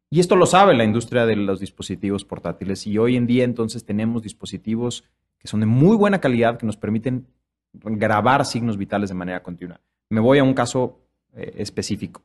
[0.09, 3.85] Y esto lo sabe la industria de los dispositivos portátiles y hoy en día entonces
[3.85, 5.05] tenemos dispositivos
[5.39, 7.27] que son de muy buena calidad que nos permiten
[7.73, 9.81] grabar signos vitales de manera continua.
[10.09, 11.01] Me voy a un caso
[11.35, 12.23] eh, específico.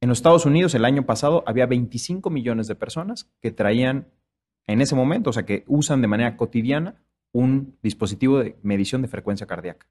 [0.00, 4.08] En los Estados Unidos el año pasado había 25 millones de personas que traían
[4.66, 6.94] en ese momento, o sea, que usan de manera cotidiana
[7.32, 9.86] un dispositivo de medición de frecuencia cardíaca.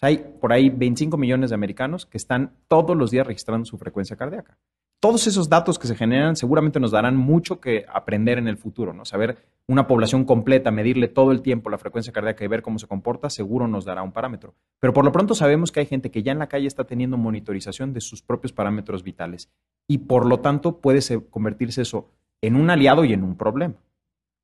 [0.00, 4.16] hay por ahí 25 millones de americanos que están todos los días registrando su frecuencia
[4.16, 4.58] cardíaca
[5.04, 8.94] todos esos datos que se generan seguramente nos darán mucho que aprender en el futuro,
[8.94, 9.04] ¿no?
[9.04, 9.36] Saber
[9.68, 13.28] una población completa, medirle todo el tiempo la frecuencia cardíaca y ver cómo se comporta,
[13.28, 14.54] seguro nos dará un parámetro.
[14.80, 17.18] Pero por lo pronto sabemos que hay gente que ya en la calle está teniendo
[17.18, 19.50] monitorización de sus propios parámetros vitales
[19.86, 22.08] y por lo tanto puede convertirse eso
[22.40, 23.74] en un aliado y en un problema.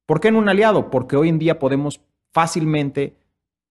[0.04, 0.90] ¿Por qué en un aliado?
[0.90, 2.02] Porque hoy en día podemos
[2.34, 3.16] fácilmente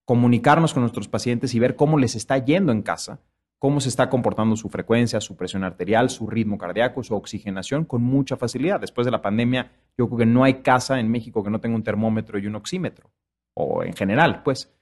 [0.04, 3.20] comunicarnos con nuestros pacientes y ver cómo les está yendo en casa
[3.60, 8.02] cómo se está comportando su frecuencia, su presión arterial, su ritmo cardíaco, su oxigenación con
[8.02, 8.80] mucha facilidad.
[8.80, 11.76] Después de la pandemia, yo creo que no hay casa en México que no tenga
[11.76, 13.10] un termómetro y un oxímetro,
[13.54, 14.72] o en general, pues.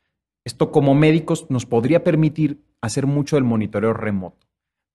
[0.44, 4.46] Esto como médicos nos podría permitir hacer mucho del monitoreo remoto.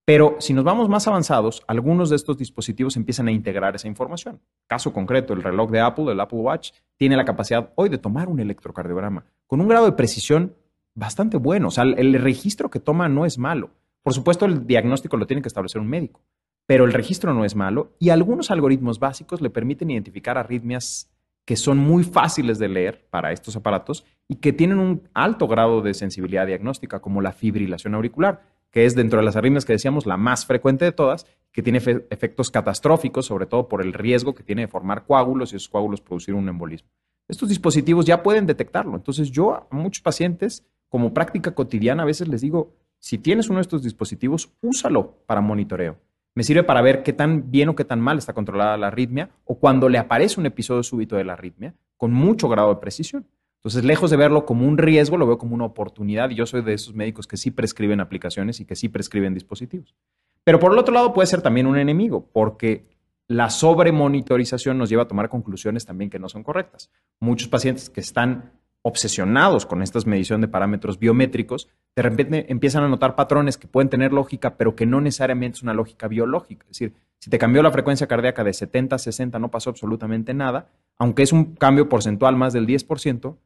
[0.05, 4.41] Pero si nos vamos más avanzados, algunos de estos dispositivos empiezan a integrar esa información.
[4.65, 8.29] Caso concreto, el reloj de Apple, el Apple Watch, tiene la capacidad hoy de tomar
[8.29, 10.55] un electrocardiograma con un grado de precisión
[10.95, 11.67] bastante bueno.
[11.67, 13.71] O sea, el, registro que toma no es malo.
[14.01, 16.21] Por supuesto, el diagnóstico lo tiene que establecer un médico,
[16.65, 21.09] pero el registro no es malo y algunos algoritmos básicos le permiten identificar arritmias
[21.45, 25.81] que son muy fáciles de leer para estos aparatos y que tienen un alto grado
[25.81, 28.41] de sensibilidad diagnóstica, como la fibrilación auricular,
[28.71, 31.79] que es dentro de las arritmias que decíamos la más frecuente de todas, que tiene
[32.09, 36.01] efectos catastróficos, sobre todo por el riesgo que tiene de formar coágulos y esos coágulos
[36.01, 36.89] producir un embolismo.
[37.27, 38.95] Estos dispositivos ya pueden detectarlo.
[38.95, 43.57] Entonces yo a muchos pacientes como práctica cotidiana, a veces les digo, si tienes uno
[43.57, 45.97] de estos dispositivos, úsalo para monitoreo.
[46.35, 49.31] Me sirve para ver qué tan bien o qué tan mal está controlada la arritmia
[49.43, 53.25] o cuando le aparece un episodio súbito de la arritmia con mucho grado de precisión.
[53.55, 56.61] Entonces, lejos de verlo como un riesgo, lo veo como una oportunidad y yo soy
[56.61, 59.95] de esos médicos que sí prescriben aplicaciones y que sí prescriben dispositivos.
[60.43, 62.85] Pero por el otro lado puede ser también un enemigo porque
[63.27, 66.91] la sobremonitorización nos lleva a tomar conclusiones también que no son correctas.
[67.19, 68.51] Muchos pacientes que están
[68.83, 73.89] obsesionados con esta medición de parámetros biométricos, de repente empiezan a notar patrones que pueden
[73.89, 76.63] tener lógica, pero que no necesariamente es una lógica biológica.
[76.69, 80.33] Es decir, si te cambió la frecuencia cardíaca de 70 a 60, no pasó absolutamente
[80.33, 80.67] nada,
[80.97, 83.37] aunque es un cambio porcentual más del 10%,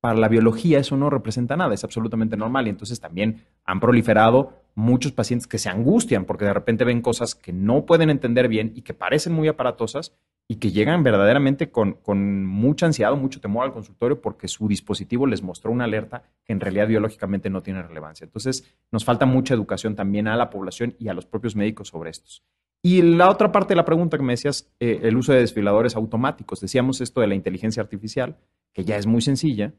[0.00, 2.66] para la biología eso no representa nada, es absolutamente normal.
[2.66, 7.34] Y entonces también han proliferado muchos pacientes que se angustian porque de repente ven cosas
[7.34, 10.14] que no pueden entender bien y que parecen muy aparatosas
[10.48, 14.66] y que llegan verdaderamente con, con mucha ansiedad o mucho temor al consultorio porque su
[14.66, 18.24] dispositivo les mostró una alerta que en realidad biológicamente no tiene relevancia.
[18.24, 22.10] Entonces nos falta mucha educación también a la población y a los propios médicos sobre
[22.10, 22.42] estos.
[22.82, 25.96] Y la otra parte de la pregunta que me decías, eh, el uso de desfibriladores
[25.96, 26.60] automáticos.
[26.60, 28.38] Decíamos esto de la inteligencia artificial,
[28.72, 29.74] que ya es muy sencilla,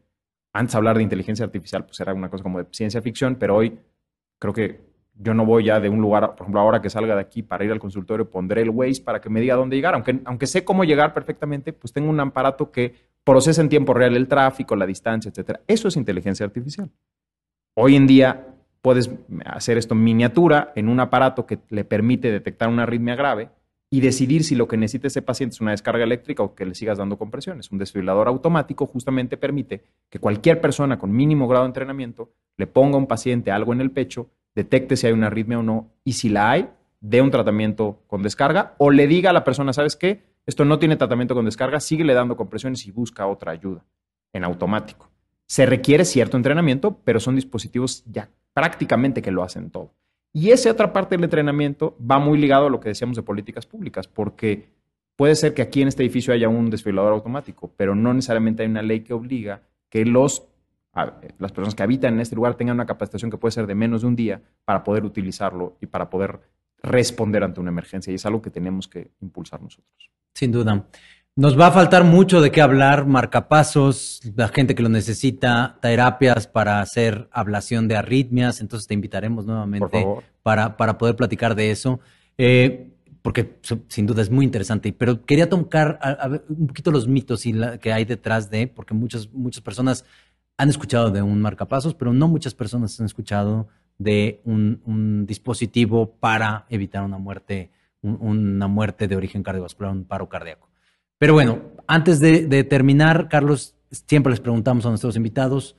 [0.53, 3.79] antes hablar de inteligencia artificial pues era una cosa como de ciencia ficción, pero hoy
[4.39, 4.89] creo que
[5.21, 7.65] yo no voy ya de un lugar, por ejemplo, ahora que salga de aquí para
[7.65, 9.93] ir al consultorio, pondré el Waze para que me diga dónde llegar.
[9.93, 14.15] Aunque, aunque sé cómo llegar perfectamente, pues tengo un aparato que procesa en tiempo real
[14.15, 15.59] el tráfico, la distancia, etcétera.
[15.67, 16.89] Eso es inteligencia artificial.
[17.75, 18.47] Hoy en día
[18.81, 19.11] puedes
[19.45, 23.49] hacer esto en miniatura en un aparato que le permite detectar una arritmia grave
[23.91, 26.75] y decidir si lo que necesita ese paciente es una descarga eléctrica o que le
[26.75, 27.71] sigas dando compresiones.
[27.71, 32.95] Un desfibrilador automático justamente permite que cualquier persona con mínimo grado de entrenamiento le ponga
[32.95, 36.13] a un paciente algo en el pecho, detecte si hay una arritmia o no y
[36.13, 36.69] si la hay,
[37.01, 40.21] dé un tratamiento con descarga o le diga a la persona, ¿sabes qué?
[40.45, 43.85] Esto no tiene tratamiento con descarga, síguele dando compresiones y busca otra ayuda
[44.33, 45.09] en automático.
[45.47, 49.93] Se requiere cierto entrenamiento, pero son dispositivos ya prácticamente que lo hacen todo.
[50.31, 53.65] Y esa otra parte del entrenamiento va muy ligado a lo que decíamos de políticas
[53.65, 54.69] públicas, porque
[55.15, 58.69] puede ser que aquí en este edificio haya un desfibrilador automático, pero no necesariamente hay
[58.69, 60.47] una ley que obliga que los,
[61.39, 64.01] las personas que habitan en este lugar tengan una capacitación que puede ser de menos
[64.01, 66.39] de un día para poder utilizarlo y para poder
[66.83, 68.11] responder ante una emergencia.
[68.11, 70.11] Y es algo que tenemos que impulsar nosotros.
[70.33, 70.85] Sin duda.
[71.39, 76.47] Nos va a faltar mucho de qué hablar, marcapasos, la gente que lo necesita, terapias
[76.47, 80.05] para hacer ablación de arritmias, entonces te invitaremos nuevamente
[80.43, 82.01] para, para, poder platicar de eso,
[82.37, 82.89] eh,
[83.21, 85.97] porque sin duda es muy interesante, pero quería tocar
[86.49, 90.03] un poquito los mitos y la, que hay detrás de, porque muchas, muchas personas
[90.57, 96.65] han escuchado de un marcapasos, pero no muchas personas han escuchado de un, dispositivo para
[96.67, 97.71] evitar una muerte,
[98.01, 100.68] una muerte de origen cardiovascular, un paro cardíaco.
[101.19, 105.75] Pero bueno, antes de, terminar, Carlos, siempre les preguntamos a nuestros invitados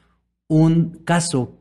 [0.48, 1.56] un caso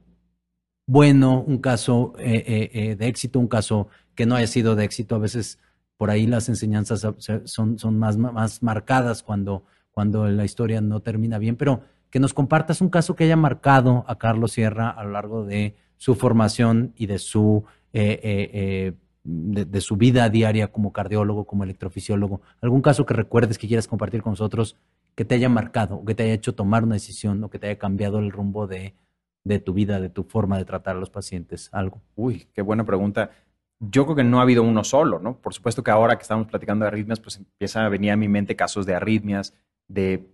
[0.85, 4.83] bueno, un caso eh, eh, eh, de éxito, un caso que no haya sido de
[4.83, 5.15] éxito.
[5.15, 5.59] A veces
[5.97, 7.07] por ahí las enseñanzas
[7.45, 8.17] son, son más,
[8.63, 13.25] marcadas cuando, cuando la historia no termina bien, pero que nos compartas un caso que
[13.25, 17.63] haya marcado a Carlos Sierra a lo largo de su formación y de su,
[17.93, 18.93] eh,
[19.29, 22.41] eh, eh, de, su vida diaria como cardiólogo, como electrofisiólogo.
[22.61, 24.75] ¿Algún caso que recuerdes que quieras compartir con nosotros
[25.15, 27.77] que te haya marcado, que te haya hecho tomar una decisión, o que te haya
[27.77, 28.95] cambiado el rumbo de,
[29.43, 31.69] de tu vida, de tu forma de tratar a los pacientes?
[31.71, 32.01] ¿Algo?
[32.15, 33.31] Uy, qué buena pregunta.
[33.79, 35.37] Yo creo que no ha habido uno solo, ¿no?
[35.37, 38.27] Por supuesto que ahora que estamos platicando de arritmias, pues empieza a venir a mi
[38.27, 39.53] mente casos de arritmias,
[39.87, 40.27] de,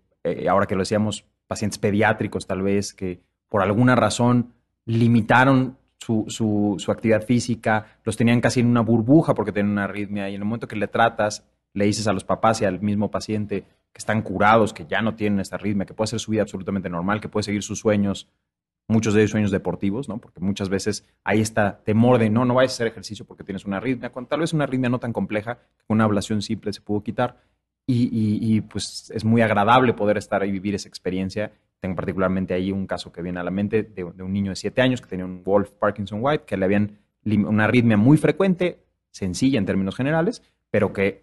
[0.50, 4.54] ahora que lo decíamos, pacientes pediátricos tal vez, que por alguna razón
[4.86, 10.30] limitaron su, su, actividad física, los tenían casi en una burbuja porque tenían una arritmia
[10.30, 13.10] y en el momento que le tratas, le dices a los papás y al mismo
[13.10, 16.42] paciente que están curados, que ya no tienen esta arritmia, que puede ser su vida
[16.42, 18.28] absolutamente normal, que puede seguir sus sueños,
[18.88, 20.20] muchos de ellos sueños deportivos, ¿no?
[20.20, 23.66] Porque muchas veces hay está temor de no, no vayas a hacer ejercicio porque tienes
[23.66, 27.04] una arritmia, cuando tal vez una arritmia no tan compleja, una ablación simple se pudo
[27.04, 27.42] quitar.
[27.88, 31.52] Y, y, pues es muy agradable poder estar y vivir esa experiencia
[31.86, 34.82] tengo particularmente ahí un caso que viene a la mente de, un niño de 7
[34.82, 38.80] años que tenía un Wolf Parkinson White, que le habían una arritmia muy frecuente,
[39.12, 41.22] sencilla en términos generales, pero que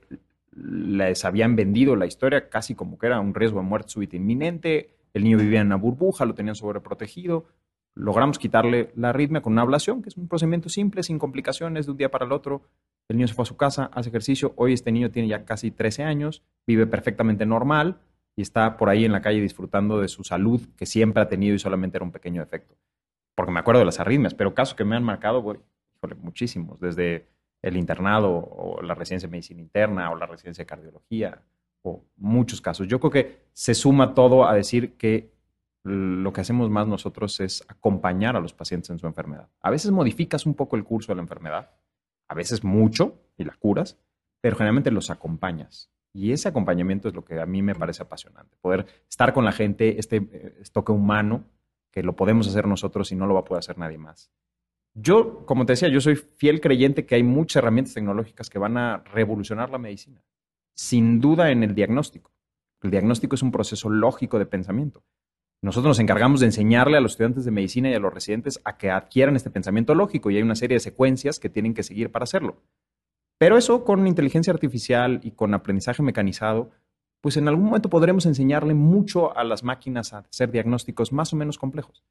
[0.53, 4.95] les habían vendido la historia casi como que era un riesgo de muerte súbita inminente.
[5.13, 7.47] El niño vivía en una burbuja, lo tenían sobreprotegido.
[7.95, 11.93] Logramos quitarle la arritmia con una ablación, que es un procedimiento simple, sin complicaciones, de
[11.93, 12.63] un día para el otro.
[13.09, 14.53] El niño se fue a su casa, hace ejercicio.
[14.57, 17.99] Hoy este niño tiene ya casi 13 años, vive perfectamente normal
[18.37, 21.55] y está por ahí en la calle disfrutando de su salud que siempre ha tenido
[21.55, 22.76] y solamente era un pequeño efecto.
[23.35, 27.28] Porque me acuerdo de las arritmias, pero casos que me han marcado, híjole, muchísimos, desde
[27.62, 31.43] el internado o la residencia de medicina interna o la residencia de cardiología
[31.83, 32.89] o muchos casos.
[32.89, 35.33] Yo creo que se suma todo a decir que
[35.85, 39.49] lo que hacemos más nosotros es acompañar a los pacientes en su enfermedad.
[39.61, 41.70] A veces modificas un poco el curso de la enfermedad,
[42.28, 43.99] a veces mucho y la curas,
[44.41, 45.91] pero generalmente los acompañas.
[46.15, 49.53] Y ese acompañamiento es lo que a mí me parece apasionante, poder estar con la
[49.53, 51.45] gente, este, eh, toque humano,
[51.91, 54.31] que lo podemos hacer nosotros y no lo va a poder hacer nadie más.
[54.95, 58.77] Yo, como te decía, yo soy fiel creyente que hay muchas herramientas tecnológicas que van
[58.77, 60.23] a revolucionar la medicina,
[60.75, 62.31] sin duda en el diagnóstico.
[62.83, 65.03] El diagnóstico es un proceso lógico de pensamiento.
[65.63, 68.77] Nosotros nos encargamos de enseñarle a los estudiantes de medicina y a los residentes a
[68.77, 72.11] que adquieran este pensamiento lógico y hay una serie de secuencias que tienen que seguir
[72.11, 72.57] para hacerlo.
[73.43, 76.70] Pero eso con inteligencia artificial y con aprendizaje mecanizado,
[77.20, 81.36] pues en algún momento podremos enseñarle mucho a las máquinas a hacer diagnósticos más o
[81.36, 82.05] menos complejos.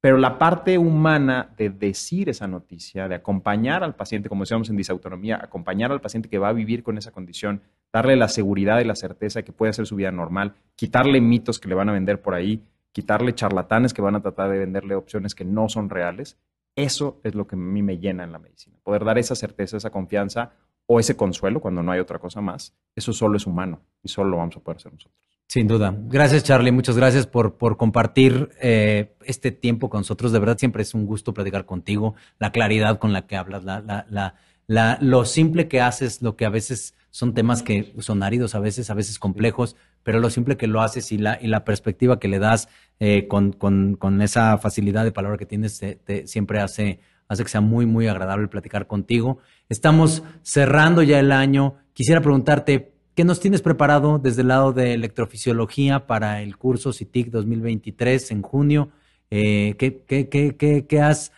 [0.00, 4.78] Pero la parte humana de decir esa noticia, de acompañar al paciente, como decíamos en
[4.78, 7.60] disautonomía, acompañar al paciente que va a vivir con esa condición,
[7.92, 11.68] darle la seguridad y la certeza que puede hacer su vida normal, quitarle mitos que
[11.68, 12.62] le van a vender por ahí,
[12.92, 16.38] quitarle charlatanes que van a tratar de venderle opciones que no son reales,
[16.76, 18.78] eso es lo que a mí me llena en la medicina.
[18.82, 20.52] Poder dar esa certeza, esa confianza
[20.90, 24.30] o ese consuelo cuando no hay otra cosa más, eso solo es humano y solo
[24.30, 25.14] lo vamos a poder hacer nosotros.
[25.46, 25.94] Sin duda.
[25.96, 26.72] Gracias, Charlie.
[26.72, 30.32] Muchas gracias por, por compartir eh, este tiempo con nosotros.
[30.32, 32.14] De verdad, siempre es un gusto platicar contigo.
[32.38, 34.34] La claridad con la que hablas, la, la,
[34.66, 38.60] la, lo simple que haces, lo que a veces son temas que son áridos, a
[38.60, 42.18] veces, a veces complejos, pero lo simple que lo haces y la, y la perspectiva
[42.18, 42.68] que le das
[43.00, 47.50] eh, con, con, con, esa facilidad de palabra que tienes, te, siempre hace, hace que
[47.50, 49.38] sea muy, muy agradable platicar contigo.
[49.68, 51.76] Estamos cerrando ya el año.
[51.92, 57.30] Quisiera preguntarte, ¿qué nos tienes preparado desde el lado de electrofisiología para el curso CITIC
[57.30, 58.90] 2023 en junio?
[59.30, 61.32] Eh, ¿qué, qué, qué, qué, has,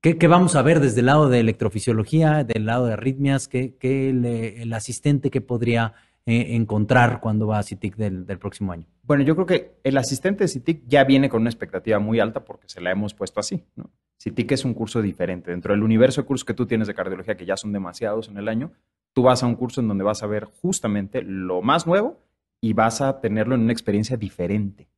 [0.00, 3.48] qué, vamos a ver desde el lado de electrofisiología, del lado de arritmias?
[3.48, 8.86] ¿Qué, el asistente que podría eh, encontrar cuando va a CITIC del, del, próximo año?
[9.02, 12.44] Bueno, yo creo que el asistente de CITIC ya viene con una expectativa muy alta
[12.44, 13.64] porque se la hemos puesto así.
[13.74, 13.90] ¿no?
[14.22, 15.50] CITIC es un curso diferente.
[15.50, 18.36] Dentro del universo de cursos que tú tienes de cardiología, que ya son demasiados en
[18.38, 18.70] el año,
[19.12, 22.20] tú vas a un curso en donde vas a ver justamente lo más nuevo
[22.60, 24.88] y vas a tenerlo en una experiencia diferente.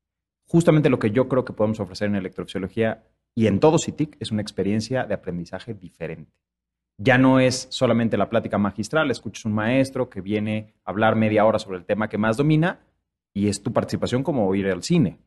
[0.47, 3.05] Justamente lo que yo creo que podemos ofrecer en electrofisiología
[3.35, 6.31] y en todo CITIC es una experiencia de aprendizaje diferente.
[6.99, 11.47] Ya no es solamente la plática magistral, escuchas un maestro que viene a hablar media
[11.47, 12.81] hora sobre el tema que más domina
[13.33, 15.19] y es tu participación como ir al cine,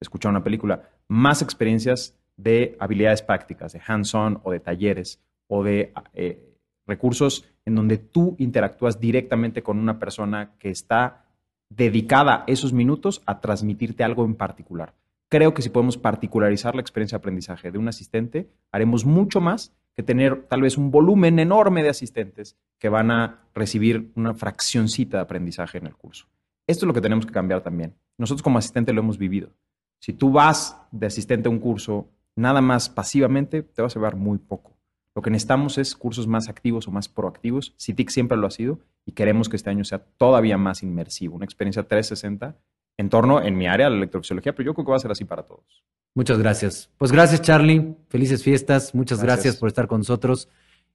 [0.00, 5.92] escuchar una película, más experiencias de habilidades prácticas, de hands-on o de talleres o de
[6.14, 6.38] eh,
[6.86, 11.26] recursos en donde tú interactúas directamente con una persona que está
[11.68, 14.94] dedicada esos minutos a transmitirte algo en particular.
[15.28, 19.72] Creo que si podemos particularizar la experiencia de aprendizaje de un asistente, haremos mucho más
[19.94, 25.18] que tener tal vez un volumen enorme de asistentes que van a recibir una fraccioncita
[25.18, 26.26] de aprendizaje en el curso.
[26.66, 27.94] Esto es lo que tenemos que cambiar también.
[28.18, 29.50] Nosotros como asistente lo hemos vivido.
[29.98, 34.16] Si tú vas de asistente a un curso nada más pasivamente, te vas a llevar
[34.16, 34.76] muy poco.
[35.14, 37.74] Lo que necesitamos es cursos más activos o más proactivos.
[37.78, 41.44] CITIC siempre lo ha sido y queremos que este año sea todavía más inmersivo, una
[41.44, 42.56] experiencia 360
[42.98, 45.10] en torno, en mi área, a la electrofisiología, pero yo creo que va a ser
[45.10, 45.82] así para todos.
[46.14, 46.90] Muchas gracias.
[46.98, 47.96] Pues gracias, Charlie.
[48.08, 48.94] Felices fiestas.
[48.94, 50.48] Muchas gracias, gracias por estar con nosotros.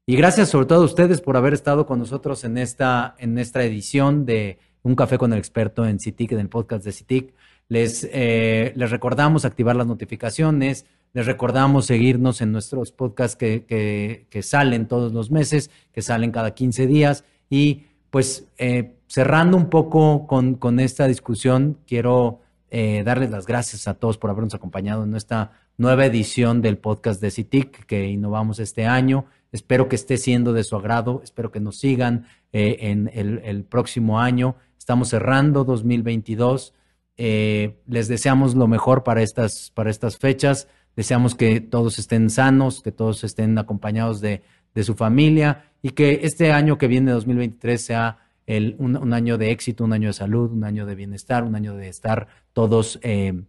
[0.05, 3.63] Y gracias sobre todo a ustedes por haber estado con nosotros en esta, en esta
[3.63, 7.33] edición de Un Café con el Experto en CITIC, en el podcast de CITIC.
[7.67, 10.85] Les, eh, les recordamos activar las notificaciones,
[11.17, 16.85] les recordamos seguirnos en nuestros podcasts que, salen todos los meses, que salen cada 15
[16.85, 17.23] días.
[17.49, 23.95] Y pues eh, cerrando un poco con, esta discusión, quiero eh, darles las gracias a
[23.95, 28.85] todos por habernos acompañado en esta nueva edición del podcast de CITIC que innovamos este
[28.85, 29.25] año.
[29.51, 34.19] Espero que esté siendo de su agrado, espero que nos sigan en el, el próximo
[34.19, 34.55] año.
[34.77, 36.75] Estamos cerrando 2022.
[37.19, 40.67] Eh, les deseamos lo mejor para estas, para estas fechas.
[40.97, 44.41] Deseamos que todos estén sanos, que todos estén acompañados de,
[44.83, 49.83] su familia y que este año que viene, 2023, sea el, un, año de éxito,
[49.83, 53.41] un año de salud, un año de bienestar, un año de estar todos eh,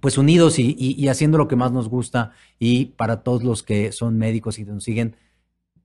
[0.00, 2.32] pues unidos y, y, haciendo lo que más nos gusta.
[2.58, 5.16] Y para todos los que son médicos y nos siguen,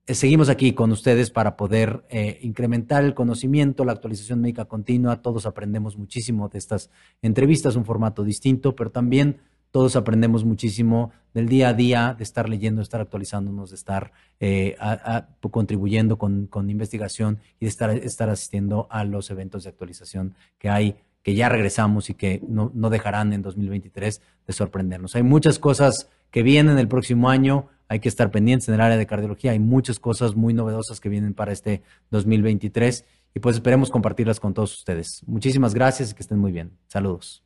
[0.07, 5.21] eh, seguimos aquí con ustedes para poder eh, incrementar el conocimiento, la actualización médica continua.
[5.21, 6.89] Todos aprendemos muchísimo de estas
[7.21, 9.41] entrevistas, un formato distinto, pero también
[9.71, 14.11] todos aprendemos muchísimo del día a día, de estar leyendo, de estar actualizándonos, de estar
[14.39, 14.75] eh,
[15.49, 20.95] contribuyendo con, investigación y de estar, estar asistiendo a los eventos de actualización que hay
[21.23, 25.15] que ya regresamos y que no, no dejarán en 2023 de sorprendernos.
[25.15, 28.95] Hay muchas cosas que vienen el próximo año hay que estar pendientes en el área
[28.95, 29.51] de cardiología.
[29.51, 33.03] Hay muchas cosas muy novedosas que vienen para este 2023
[33.35, 35.21] y pues esperemos compartirlas con todos ustedes.
[35.27, 36.71] Muchísimas gracias y que estén muy bien.
[36.87, 37.43] Saludos.